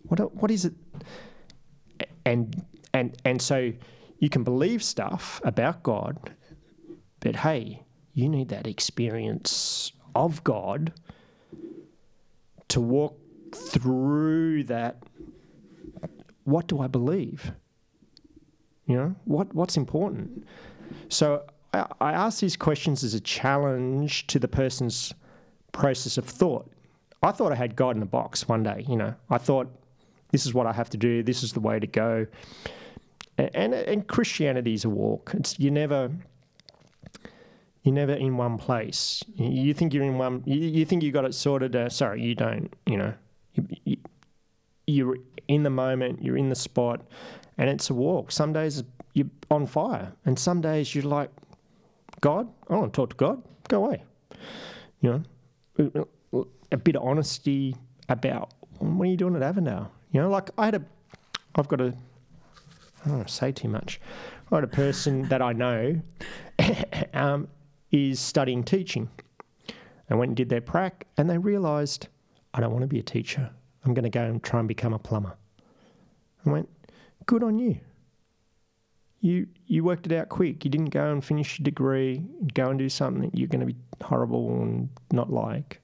What 0.02 0.34
what 0.34 0.50
is 0.50 0.64
it?" 0.64 0.74
And 2.24 2.64
and 2.94 3.16
and 3.24 3.42
so 3.42 3.72
you 4.18 4.28
can 4.28 4.44
believe 4.44 4.82
stuff 4.82 5.40
about 5.44 5.82
God, 5.82 6.34
but 7.20 7.36
hey, 7.36 7.82
you 8.14 8.28
need 8.28 8.48
that 8.48 8.66
experience 8.66 9.92
of 10.14 10.42
God 10.42 10.92
to 12.68 12.80
walk 12.80 13.18
through 13.54 14.64
that. 14.64 15.02
What 16.44 16.66
do 16.66 16.80
I 16.80 16.86
believe? 16.86 17.52
You 18.86 18.96
know, 18.96 19.14
what 19.24 19.54
what's 19.54 19.76
important? 19.76 20.46
So 21.08 21.44
I, 21.72 22.12
ask 22.12 22.40
these 22.40 22.56
questions 22.56 23.04
as 23.04 23.14
a 23.14 23.20
challenge 23.20 24.26
to 24.28 24.38
the 24.38 24.48
person's 24.48 25.14
process 25.72 26.18
of 26.18 26.24
thought. 26.24 26.70
I 27.22 27.30
thought 27.32 27.52
I 27.52 27.54
had 27.54 27.76
God 27.76 27.96
in 27.96 28.02
a 28.02 28.06
box 28.06 28.48
one 28.48 28.62
day, 28.62 28.84
you 28.88 28.96
know. 28.96 29.14
I 29.28 29.38
thought 29.38 29.68
this 30.32 30.46
is 30.46 30.54
what 30.54 30.66
I 30.66 30.72
have 30.72 30.90
to 30.90 30.96
do, 30.96 31.22
this 31.22 31.42
is 31.42 31.52
the 31.52 31.60
way 31.60 31.78
to 31.78 31.86
go. 31.86 32.26
A- 33.38 33.56
And 33.56 33.74
and 33.74 34.06
Christianity 34.06 34.74
is 34.74 34.84
a 34.84 34.90
walk. 34.90 35.32
It's 35.34 35.58
you 35.58 35.70
never 35.70 36.10
you're 37.82 37.94
never 37.94 38.12
in 38.14 38.36
one 38.36 38.58
place. 38.58 39.22
You- 39.36 39.74
think 39.74 39.94
you're 39.94 40.02
in 40.04 40.18
one. 40.18 40.42
You, 40.46 40.56
you 40.58 40.84
think 40.84 41.02
you 41.02 41.12
got 41.12 41.24
it 41.24 41.34
sorted. 41.34 41.74
Uh, 41.76 41.88
sorry, 41.88 42.22
you 42.22 42.34
don't. 42.34 42.72
You 42.86 42.96
know, 42.98 43.14
you, 43.84 43.96
you're 44.86 45.16
in 45.48 45.62
the 45.62 45.70
moment. 45.70 46.22
You're 46.22 46.36
in 46.36 46.48
the 46.48 46.54
spot, 46.56 47.00
and 47.58 47.70
it's 47.70 47.88
a 47.90 47.94
walk. 47.94 48.32
Some 48.32 48.52
days 48.52 48.82
you're 49.14 49.30
on 49.50 49.66
fire, 49.66 50.12
and 50.26 50.38
some 50.38 50.60
days 50.60 50.94
you're 50.94 51.04
like, 51.04 51.30
God, 52.20 52.48
I 52.68 52.74
want 52.74 52.92
to 52.92 52.96
talk 52.96 53.10
to 53.10 53.16
God. 53.16 53.42
Go 53.68 53.84
away. 53.84 54.04
You 55.00 55.24
know, 55.82 56.06
a 56.72 56.76
bit 56.76 56.96
of 56.96 57.02
honesty 57.02 57.76
about 58.08 58.52
what 58.78 59.06
are 59.06 59.10
you 59.10 59.16
doing 59.16 59.36
at 59.36 59.42
Avondale. 59.42 59.90
You 60.12 60.22
know, 60.22 60.30
like 60.30 60.50
I 60.58 60.66
had 60.66 60.74
a, 60.74 60.84
I've 61.54 61.68
got 61.68 61.80
a, 61.80 61.86
I 61.86 63.08
don't 63.08 63.16
want 63.16 63.28
to 63.28 63.32
say 63.32 63.52
too 63.52 63.68
much. 63.68 64.00
I 64.50 64.56
had 64.56 64.64
a 64.64 64.68
person 64.68 65.22
that 65.28 65.40
I 65.40 65.52
know 65.52 66.00
um, 67.14 67.48
is 67.90 68.20
studying 68.20 68.62
teaching. 68.64 69.08
and 70.08 70.18
went 70.18 70.30
and 70.30 70.36
did 70.36 70.48
their 70.48 70.60
prac, 70.60 71.06
and 71.16 71.28
they 71.30 71.38
realised, 71.38 72.08
I 72.52 72.60
don't 72.60 72.72
want 72.72 72.82
to 72.82 72.88
be 72.88 72.98
a 72.98 73.02
teacher. 73.02 73.50
I'm 73.84 73.94
going 73.94 74.04
to 74.04 74.10
go 74.10 74.22
and 74.22 74.42
try 74.42 74.58
and 74.58 74.68
become 74.68 74.92
a 74.92 74.98
plumber. 74.98 75.36
I 76.44 76.50
went, 76.50 76.68
good 77.26 77.42
on 77.42 77.58
you. 77.58 77.78
You 79.20 79.46
you 79.66 79.84
worked 79.84 80.06
it 80.06 80.12
out 80.12 80.28
quick. 80.30 80.64
You 80.64 80.70
didn't 80.70 80.90
go 80.90 81.10
and 81.12 81.24
finish 81.24 81.58
your 81.58 81.64
degree, 81.64 82.24
go 82.54 82.70
and 82.70 82.78
do 82.78 82.88
something 82.88 83.22
that 83.22 83.38
you're 83.38 83.48
going 83.48 83.60
to 83.60 83.66
be 83.66 83.76
horrible 84.02 84.62
and 84.62 84.88
not 85.12 85.30
like. 85.30 85.80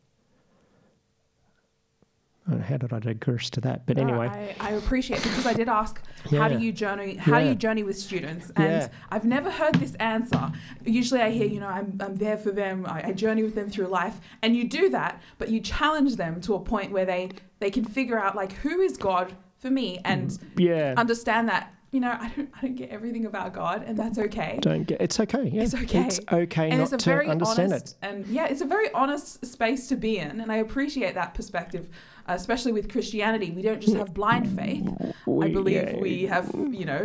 How 2.49 2.77
did 2.77 2.93
I 2.93 3.01
digress 3.01 3.51
to 3.51 3.61
that? 3.63 3.87
But 3.87 3.97
No, 3.97 4.05
anyway, 4.05 4.55
I, 4.61 4.69
I 4.69 4.71
appreciate 4.75 5.21
because 5.21 5.47
I 5.47 5.53
did 5.53 5.69
ask 5.69 6.01
how 6.31 6.47
do 6.47 6.61
you 6.61 6.71
journey 6.73 7.17
how 7.17 7.41
do 7.41 7.47
you 7.49 7.57
journey 7.57 7.83
with 7.83 7.99
students 7.99 8.53
and 8.55 8.83
Yeah. 8.83 8.89
I've 9.11 9.25
never 9.25 9.51
heard 9.51 9.75
this 9.75 9.97
answer. 9.97 10.53
Usually 10.85 11.21
I 11.21 11.31
hear 11.31 11.47
you 11.49 11.59
know 11.59 11.67
I'm, 11.67 11.99
I'm 12.01 12.15
there 12.15 12.37
for 12.37 12.53
them 12.53 12.87
I, 12.87 13.09
I 13.09 13.13
journey 13.13 13.43
with 13.43 13.57
them 13.57 13.69
through 13.69 13.89
life 13.89 14.21
and 14.43 14.55
you 14.55 14.69
do 14.69 14.89
that 14.91 15.21
but 15.39 15.49
you 15.49 15.61
challenge 15.61 16.15
them 16.15 16.41
to 16.43 16.55
a 16.55 16.61
point 16.61 16.93
where 16.93 17.05
they 17.05 17.31
they 17.59 17.71
can 17.71 17.85
figure 17.85 18.19
out 18.19 18.37
like 18.37 18.53
who 18.53 18.81
is 18.81 18.97
God 18.97 19.35
for 19.59 19.71
me 19.71 19.99
and 20.05 20.39
yeah, 20.57 20.95
understand 20.97 21.49
that 21.49 21.75
you 21.97 22.01
know 22.05 22.15
I 22.27 22.29
don't 22.37 22.51
I 22.57 22.61
don't 22.65 22.75
get 22.83 22.91
everything 22.91 23.25
about 23.33 23.55
God 23.55 23.79
and 23.87 23.95
that's 24.03 24.19
okay. 24.27 24.59
don't 24.61 24.85
get. 24.91 25.01
It's 25.01 25.19
okay. 25.25 25.45
Yeah. 25.55 25.63
It's 25.65 25.75
okay. 25.75 26.03
It's 26.07 26.21
okay 26.43 26.69
and 26.71 26.79
not 26.79 26.85
it's 26.85 26.93
a 26.93 26.99
to 26.99 27.11
very 27.17 27.27
understand 27.35 27.73
honest 27.73 27.97
it. 28.03 28.07
and 28.09 28.27
yeah 28.27 28.47
it's 28.53 28.61
a 28.61 28.71
very 28.77 28.89
honest 28.93 29.27
space 29.55 29.83
to 29.89 29.97
be 29.97 30.13
in 30.19 30.35
and 30.43 30.49
i 30.57 30.59
appreciate 30.67 31.15
that 31.21 31.31
perspective 31.39 31.85
uh, 32.29 32.35
especially 32.43 32.73
with 32.79 32.87
christianity 32.95 33.49
we 33.59 33.63
don't 33.69 33.81
just 33.87 33.97
have 34.03 34.13
blind 34.21 34.47
faith 34.61 34.87
i 35.01 35.13
We- 35.27 35.53
believe 35.59 35.83
yeah, 35.91 35.97
we 36.07 36.13
have 36.35 36.47
you 36.81 36.85
know 36.91 37.03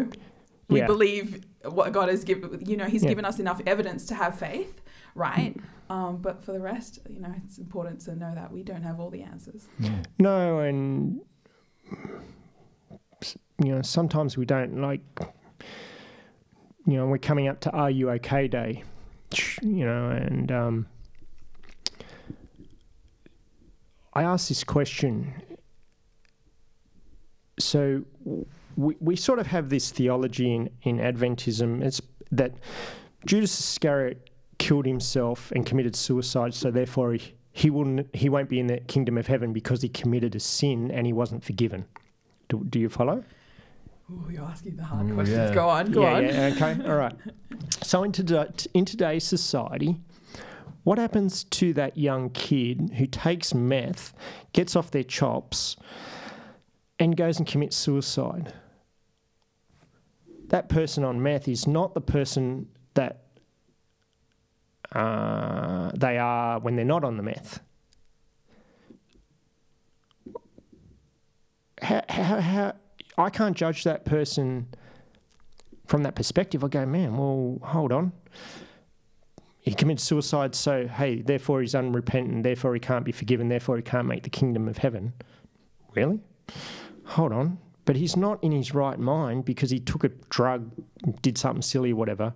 we 0.73 0.79
Yeah. 0.79 0.87
believe 0.95 1.25
what 1.79 1.87
god 1.97 2.07
has 2.09 2.21
given 2.31 2.49
you 2.71 2.75
know 2.79 2.87
he's 2.93 3.03
given 3.11 3.23
us 3.31 3.37
enough 3.45 3.59
evidence 3.73 4.01
to 4.11 4.15
have 4.23 4.33
faith 4.47 4.73
right 5.15 5.55
um, 5.95 6.17
but 6.25 6.35
for 6.43 6.51
the 6.57 6.59
rest 6.73 6.99
you 7.13 7.19
know 7.23 7.33
it's 7.45 7.57
important 7.65 7.97
to 8.07 8.15
know 8.15 8.31
that 8.39 8.49
we 8.55 8.61
don't 8.69 8.83
have 8.89 8.97
all 9.01 9.09
the 9.17 9.23
answers 9.33 9.61
No, 10.19 10.59
and 10.59 11.21
you 13.63 13.75
know 13.75 13.81
sometimes 13.81 14.37
we 14.37 14.45
don't 14.45 14.81
like. 14.81 15.01
You 16.87 16.97
know, 16.97 17.05
we're 17.05 17.19
coming 17.19 17.47
up 17.47 17.59
to 17.61 17.71
Are 17.71 17.91
You 17.91 18.09
OK 18.09 18.47
Day, 18.47 18.83
you 19.61 19.85
know, 19.85 20.09
and 20.09 20.51
um, 20.51 20.87
I 24.13 24.23
asked 24.23 24.49
this 24.49 24.63
question. 24.63 25.33
So 27.59 28.03
we, 28.75 28.95
we 28.99 29.15
sort 29.15 29.39
of 29.39 29.47
have 29.47 29.69
this 29.69 29.91
theology 29.91 30.53
in, 30.53 30.69
in 30.81 30.97
Adventism 30.97 31.83
it's 31.83 32.01
that 32.31 32.53
Judas 33.25 33.59
Iscariot 33.59 34.29
killed 34.57 34.85
himself 34.85 35.51
and 35.51 35.65
committed 35.65 35.95
suicide, 35.95 36.53
so 36.53 36.71
therefore 36.71 37.13
he, 37.13 37.33
he 37.51 37.69
wouldn't 37.69 38.15
he 38.15 38.29
won't 38.29 38.49
be 38.49 38.59
in 38.59 38.67
the 38.67 38.79
kingdom 38.79 39.17
of 39.17 39.27
heaven 39.27 39.53
because 39.53 39.81
he 39.81 39.89
committed 39.89 40.35
a 40.35 40.39
sin 40.39 40.89
and 40.91 41.05
he 41.05 41.13
wasn't 41.13 41.43
forgiven. 41.43 41.85
Do, 42.49 42.65
do 42.69 42.79
you 42.79 42.89
follow? 42.89 43.23
Oh 44.11 44.29
you're 44.29 44.43
asking 44.43 44.75
the 44.75 44.83
hard 44.83 45.09
Ooh, 45.09 45.13
questions 45.13 45.37
yeah. 45.49 45.53
go 45.53 45.69
on 45.69 45.91
go 45.91 46.01
yeah, 46.01 46.13
on 46.13 46.23
yeah, 46.23 46.51
okay, 46.55 46.77
all 46.89 46.95
right. 46.95 47.15
So 47.83 48.03
in, 48.03 48.11
today, 48.11 48.47
in 48.73 48.85
today's 48.85 49.23
society, 49.23 49.97
what 50.83 50.97
happens 50.97 51.43
to 51.45 51.73
that 51.73 51.97
young 51.97 52.29
kid 52.31 52.91
who 52.97 53.05
takes 53.05 53.53
meth, 53.53 54.13
gets 54.53 54.75
off 54.75 54.91
their 54.91 55.03
chops, 55.03 55.75
and 56.99 57.15
goes 57.15 57.37
and 57.37 57.47
commits 57.47 57.75
suicide? 57.75 58.53
That 60.47 60.69
person 60.69 61.03
on 61.03 61.21
meth 61.21 61.47
is 61.47 61.67
not 61.67 61.93
the 61.93 62.01
person 62.01 62.67
that 62.95 63.23
uh, 64.91 65.91
they 65.95 66.17
are 66.17 66.59
when 66.59 66.75
they're 66.75 66.83
not 66.83 67.03
on 67.03 67.17
the 67.17 67.23
meth. 67.23 67.61
How, 71.81 72.03
how, 72.09 72.39
how, 72.41 72.73
I 73.17 73.29
can't 73.29 73.55
judge 73.55 73.83
that 73.83 74.05
person 74.05 74.67
from 75.85 76.03
that 76.03 76.15
perspective. 76.15 76.63
I 76.63 76.67
go, 76.67 76.85
man, 76.85 77.17
well, 77.17 77.59
hold 77.61 77.91
on. 77.91 78.13
He 79.59 79.73
commits 79.73 80.03
suicide, 80.03 80.55
so 80.55 80.87
hey, 80.87 81.21
therefore 81.21 81.61
he's 81.61 81.75
unrepentant, 81.75 82.43
therefore 82.43 82.73
he 82.73 82.79
can't 82.79 83.05
be 83.05 83.11
forgiven, 83.11 83.47
therefore 83.47 83.77
he 83.77 83.83
can't 83.83 84.07
make 84.07 84.23
the 84.23 84.29
kingdom 84.29 84.67
of 84.67 84.77
heaven. 84.77 85.13
Really? 85.93 86.19
Hold 87.05 87.31
on. 87.31 87.59
But 87.85 87.95
he's 87.95 88.15
not 88.15 88.43
in 88.43 88.51
his 88.51 88.73
right 88.73 88.97
mind 88.97 89.45
because 89.45 89.69
he 89.69 89.79
took 89.79 90.03
a 90.03 90.09
drug, 90.29 90.71
did 91.21 91.37
something 91.37 91.61
silly, 91.61 91.91
or 91.91 91.95
whatever. 91.95 92.33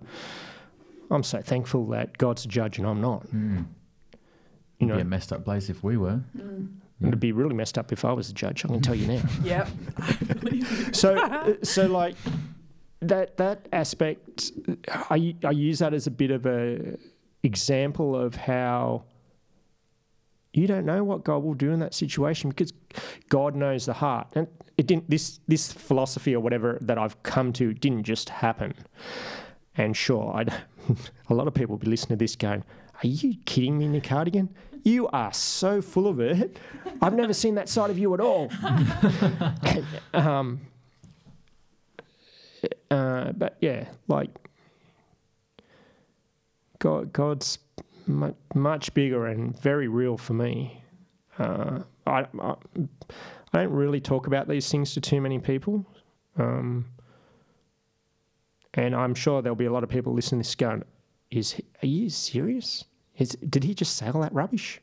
I'm 1.10 1.22
so 1.22 1.40
thankful 1.40 1.86
that 1.88 2.18
God's 2.18 2.44
a 2.44 2.48
judge 2.48 2.78
and 2.78 2.86
I'm 2.86 3.00
not. 3.00 3.26
Mm. 3.28 3.66
You 4.78 4.86
know, 4.86 4.96
Be 4.96 5.02
a 5.02 5.04
messed 5.04 5.32
up 5.32 5.44
place 5.44 5.70
if 5.70 5.82
we 5.82 5.96
were. 5.96 6.20
It'd 7.02 7.20
be 7.20 7.32
really 7.32 7.54
messed 7.54 7.76
up 7.76 7.92
if 7.92 8.04
I 8.04 8.12
was 8.12 8.30
a 8.30 8.32
judge. 8.32 8.64
I 8.64 8.68
can 8.68 8.80
tell 8.80 8.94
you 8.94 9.06
now. 9.06 9.22
yep 9.42 9.68
I 9.98 10.12
believe 10.34 10.86
you. 10.88 10.92
so 10.94 11.16
uh, 11.16 11.54
so 11.62 11.86
like 11.86 12.16
that 13.00 13.36
that 13.36 13.68
aspect 13.72 14.52
I, 14.88 15.34
I 15.44 15.50
use 15.50 15.80
that 15.80 15.92
as 15.92 16.06
a 16.06 16.10
bit 16.10 16.30
of 16.30 16.46
a 16.46 16.96
example 17.42 18.16
of 18.16 18.34
how 18.34 19.04
you 20.56 20.66
don't 20.66 20.86
know 20.86 21.04
what 21.04 21.22
God 21.22 21.42
will 21.44 21.54
do 21.54 21.70
in 21.70 21.80
that 21.80 21.92
situation 21.92 22.48
because 22.48 22.72
God 23.28 23.54
knows 23.54 23.84
the 23.84 23.92
heart. 23.92 24.28
And 24.34 24.48
it 24.78 24.86
didn't. 24.86 25.08
This 25.08 25.40
this 25.46 25.70
philosophy 25.70 26.34
or 26.34 26.40
whatever 26.40 26.78
that 26.80 26.98
I've 26.98 27.22
come 27.22 27.52
to 27.54 27.74
didn't 27.74 28.04
just 28.04 28.30
happen. 28.30 28.74
And 29.76 29.94
sure, 29.94 30.32
I 30.34 30.44
a 31.28 31.34
lot 31.34 31.46
of 31.46 31.54
people 31.54 31.74
will 31.74 31.84
be 31.84 31.90
listening 31.90 32.18
to 32.18 32.22
this 32.22 32.36
going, 32.36 32.64
"Are 33.02 33.06
you 33.06 33.34
kidding 33.44 33.76
me, 33.78 33.86
Nick 33.88 34.06
Hartigan? 34.06 34.48
You 34.86 35.08
are 35.08 35.32
so 35.32 35.82
full 35.82 36.06
of 36.06 36.20
it. 36.20 36.58
I've 37.02 37.14
never 37.14 37.32
seen 37.32 37.56
that 37.56 37.68
side 37.68 37.90
of 37.90 37.98
you 37.98 38.14
at 38.14 38.20
all." 38.20 38.52
um, 40.14 40.60
uh, 42.88 43.32
but 43.32 43.56
yeah, 43.60 43.88
like 44.06 44.30
God, 46.78 47.12
God's 47.12 47.58
much, 48.06 48.36
much 48.54 48.94
bigger 48.94 49.26
and 49.26 49.58
very 49.60 49.88
real 49.88 50.16
for 50.16 50.34
me. 50.34 50.80
Uh, 51.36 51.80
I, 52.06 52.26
I, 52.40 52.54
I 53.52 53.58
don't 53.64 53.72
really 53.72 54.00
talk 54.00 54.28
about 54.28 54.46
these 54.46 54.70
things 54.70 54.94
to 54.94 55.00
too 55.00 55.20
many 55.20 55.40
people. 55.40 55.84
Um, 56.38 56.84
and 58.74 58.94
I'm 58.94 59.16
sure 59.16 59.42
there'll 59.42 59.56
be 59.56 59.64
a 59.64 59.72
lot 59.72 59.82
of 59.82 59.88
people 59.88 60.12
listening 60.12 60.42
to 60.42 60.46
this 60.48 60.54
going, 60.54 60.84
"Is 61.32 61.60
are 61.82 61.86
you 61.88 62.08
serious? 62.08 62.84
Is 63.18 63.30
did 63.48 63.64
he 63.64 63.74
just 63.74 63.96
say 63.96 64.08
all 64.08 64.20
that 64.20 64.32
rubbish? 64.32 64.80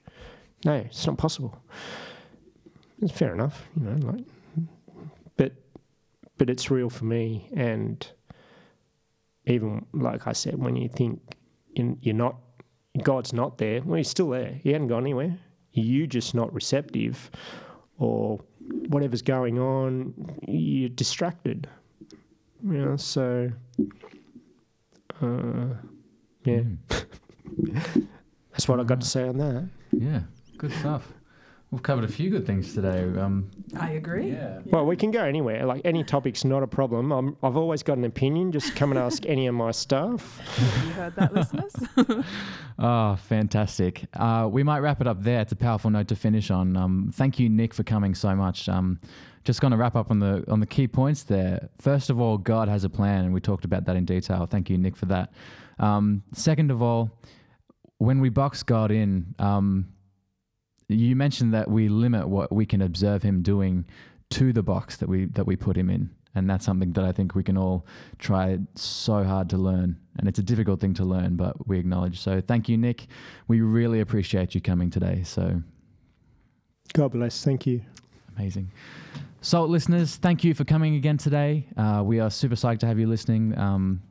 No, 0.65 0.73
it's 0.73 1.05
not 1.05 1.17
possible." 1.17 1.57
It's 3.01 3.11
fair 3.11 3.33
enough, 3.33 3.67
you 3.77 3.85
know, 3.85 4.11
like, 4.11 4.23
but 5.35 5.51
but 6.37 6.49
it's 6.49 6.71
real 6.71 6.89
for 6.89 7.03
me, 7.03 7.49
and 7.53 8.05
even 9.45 9.85
like 9.91 10.25
I 10.25 10.31
said, 10.31 10.57
when 10.57 10.75
you 10.77 10.87
think 10.87 11.35
you're 11.75 12.15
not, 12.15 12.37
God's 13.01 13.33
not 13.33 13.57
there. 13.57 13.81
Well, 13.81 13.97
He's 13.97 14.09
still 14.09 14.29
there. 14.29 14.59
He 14.63 14.71
hadn't 14.71 14.87
gone 14.87 15.03
anywhere. 15.03 15.37
You're 15.73 16.07
just 16.07 16.33
not 16.33 16.53
receptive, 16.53 17.29
or 17.97 18.39
whatever's 18.87 19.21
going 19.21 19.59
on, 19.59 20.13
you're 20.47 20.89
distracted. 20.89 21.67
You 22.65 22.85
know, 22.85 22.95
so 22.95 23.51
uh, 25.21 25.75
yeah, 26.45 26.61
mm. 26.61 28.07
that's 28.53 28.67
what 28.67 28.79
I've 28.79 28.87
got 28.87 29.01
to 29.01 29.07
say 29.07 29.27
on 29.27 29.37
that. 29.39 29.67
Yeah, 29.91 30.21
good 30.57 30.71
stuff. 30.71 31.11
We've 31.73 31.81
covered 31.81 32.03
a 32.03 32.07
few 32.07 32.29
good 32.29 32.45
things 32.45 32.75
today. 32.75 33.01
Um, 33.19 33.49
I 33.79 33.93
agree. 33.93 34.31
Yeah. 34.31 34.59
Well, 34.65 34.85
we 34.85 34.95
can 34.95 35.09
go 35.09 35.23
anywhere. 35.23 35.65
Like 35.65 35.81
any 35.83 36.03
topic's 36.03 36.45
not 36.45 36.61
a 36.61 36.67
problem. 36.67 37.11
i 37.11 37.47
have 37.47 37.57
always 37.57 37.81
got 37.81 37.97
an 37.97 38.03
opinion. 38.03 38.51
Just 38.51 38.75
come 38.75 38.91
and 38.91 38.99
ask 38.99 39.25
any 39.25 39.47
of 39.47 39.55
my 39.55 39.71
staff. 39.71 40.39
you 40.85 40.91
heard 40.91 41.15
that, 41.15 41.33
listeners? 41.33 41.73
oh, 42.77 43.15
fantastic. 43.27 44.05
Uh, 44.13 44.47
we 44.51 44.61
might 44.61 44.79
wrap 44.81 45.01
it 45.01 45.07
up 45.07 45.23
there. 45.23 45.41
It's 45.41 45.51
a 45.51 45.55
powerful 45.55 45.89
note 45.89 46.09
to 46.09 46.15
finish 46.15 46.51
on. 46.51 46.77
Um, 46.77 47.11
thank 47.11 47.39
you, 47.39 47.49
Nick, 47.49 47.73
for 47.73 47.81
coming 47.81 48.13
so 48.13 48.35
much. 48.35 48.69
Um, 48.69 48.99
just 49.43 49.59
going 49.59 49.71
to 49.71 49.77
wrap 49.77 49.95
up 49.95 50.11
on 50.11 50.19
the 50.19 50.45
on 50.51 50.59
the 50.59 50.67
key 50.67 50.87
points 50.87 51.23
there. 51.23 51.69
First 51.81 52.11
of 52.11 52.21
all, 52.21 52.37
God 52.37 52.67
has 52.67 52.83
a 52.83 52.89
plan, 52.89 53.25
and 53.25 53.33
we 53.33 53.41
talked 53.41 53.65
about 53.65 53.85
that 53.85 53.95
in 53.95 54.05
detail. 54.05 54.45
Thank 54.45 54.69
you, 54.69 54.77
Nick, 54.77 54.95
for 54.95 55.07
that. 55.07 55.33
Um, 55.79 56.21
second 56.33 56.69
of 56.69 56.83
all, 56.83 57.09
when 58.03 58.19
we 58.19 58.29
box 58.29 58.63
God 58.63 58.91
in 58.91 59.33
um, 59.39 59.87
you 60.89 61.15
mentioned 61.15 61.53
that 61.53 61.69
we 61.69 61.87
limit 61.87 62.27
what 62.27 62.51
we 62.51 62.65
can 62.65 62.81
observe 62.81 63.23
him 63.23 63.41
doing 63.41 63.85
to 64.31 64.51
the 64.51 64.61
box 64.61 64.97
that 64.97 65.07
we 65.07 65.25
that 65.25 65.45
we 65.47 65.55
put 65.55 65.77
him 65.77 65.89
in, 65.89 66.09
and 66.35 66.49
that's 66.49 66.65
something 66.65 66.91
that 66.93 67.05
I 67.05 67.13
think 67.13 67.33
we 67.33 67.43
can 67.43 67.57
all 67.57 67.85
try 68.19 68.59
so 68.75 69.23
hard 69.23 69.49
to 69.51 69.57
learn. 69.57 69.97
And 70.17 70.27
it's 70.27 70.39
a 70.39 70.43
difficult 70.43 70.81
thing 70.81 70.93
to 70.95 71.05
learn, 71.05 71.37
but 71.37 71.67
we 71.67 71.79
acknowledge. 71.79 72.19
So 72.19 72.41
thank 72.41 72.67
you, 72.67 72.77
Nick. 72.77 73.07
We 73.47 73.61
really 73.61 74.01
appreciate 74.01 74.53
you 74.53 74.61
coming 74.61 74.89
today. 74.89 75.23
So 75.23 75.61
God 76.93 77.13
bless. 77.13 77.43
Thank 77.43 77.65
you. 77.65 77.81
Amazing. 78.37 78.71
Salt 79.41 79.69
listeners, 79.69 80.15
thank 80.17 80.43
you 80.43 80.53
for 80.53 80.63
coming 80.63 80.95
again 80.95 81.17
today. 81.17 81.67
Uh, 81.77 82.01
we 82.05 82.19
are 82.19 82.29
super 82.29 82.55
psyched 82.55 82.79
to 82.79 82.87
have 82.87 82.99
you 82.99 83.07
listening. 83.07 83.57
Um, 83.57 84.01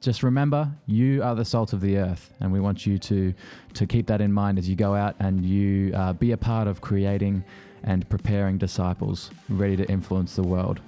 just 0.00 0.22
remember 0.22 0.70
you 0.86 1.22
are 1.22 1.34
the 1.34 1.44
salt 1.44 1.72
of 1.72 1.80
the 1.80 1.98
earth 1.98 2.32
and 2.40 2.52
we 2.52 2.60
want 2.60 2.86
you 2.86 2.98
to 2.98 3.34
to 3.74 3.86
keep 3.86 4.06
that 4.06 4.20
in 4.20 4.32
mind 4.32 4.58
as 4.58 4.68
you 4.68 4.76
go 4.76 4.94
out 4.94 5.14
and 5.18 5.44
you 5.44 5.92
uh, 5.94 6.12
be 6.12 6.32
a 6.32 6.36
part 6.36 6.66
of 6.66 6.80
creating 6.80 7.44
and 7.84 8.08
preparing 8.08 8.58
disciples 8.58 9.30
ready 9.48 9.76
to 9.76 9.88
influence 9.90 10.36
the 10.36 10.42
world. 10.42 10.80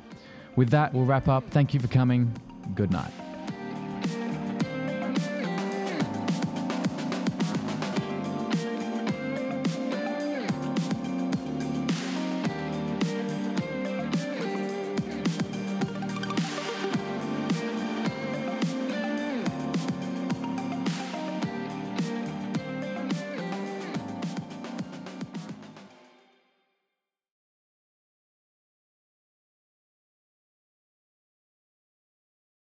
With 0.56 0.70
that 0.70 0.92
we'll 0.92 1.04
wrap 1.04 1.28
up. 1.28 1.48
Thank 1.50 1.74
you 1.74 1.80
for 1.80 1.88
coming. 1.88 2.32
Good 2.74 2.90
night 2.90 3.31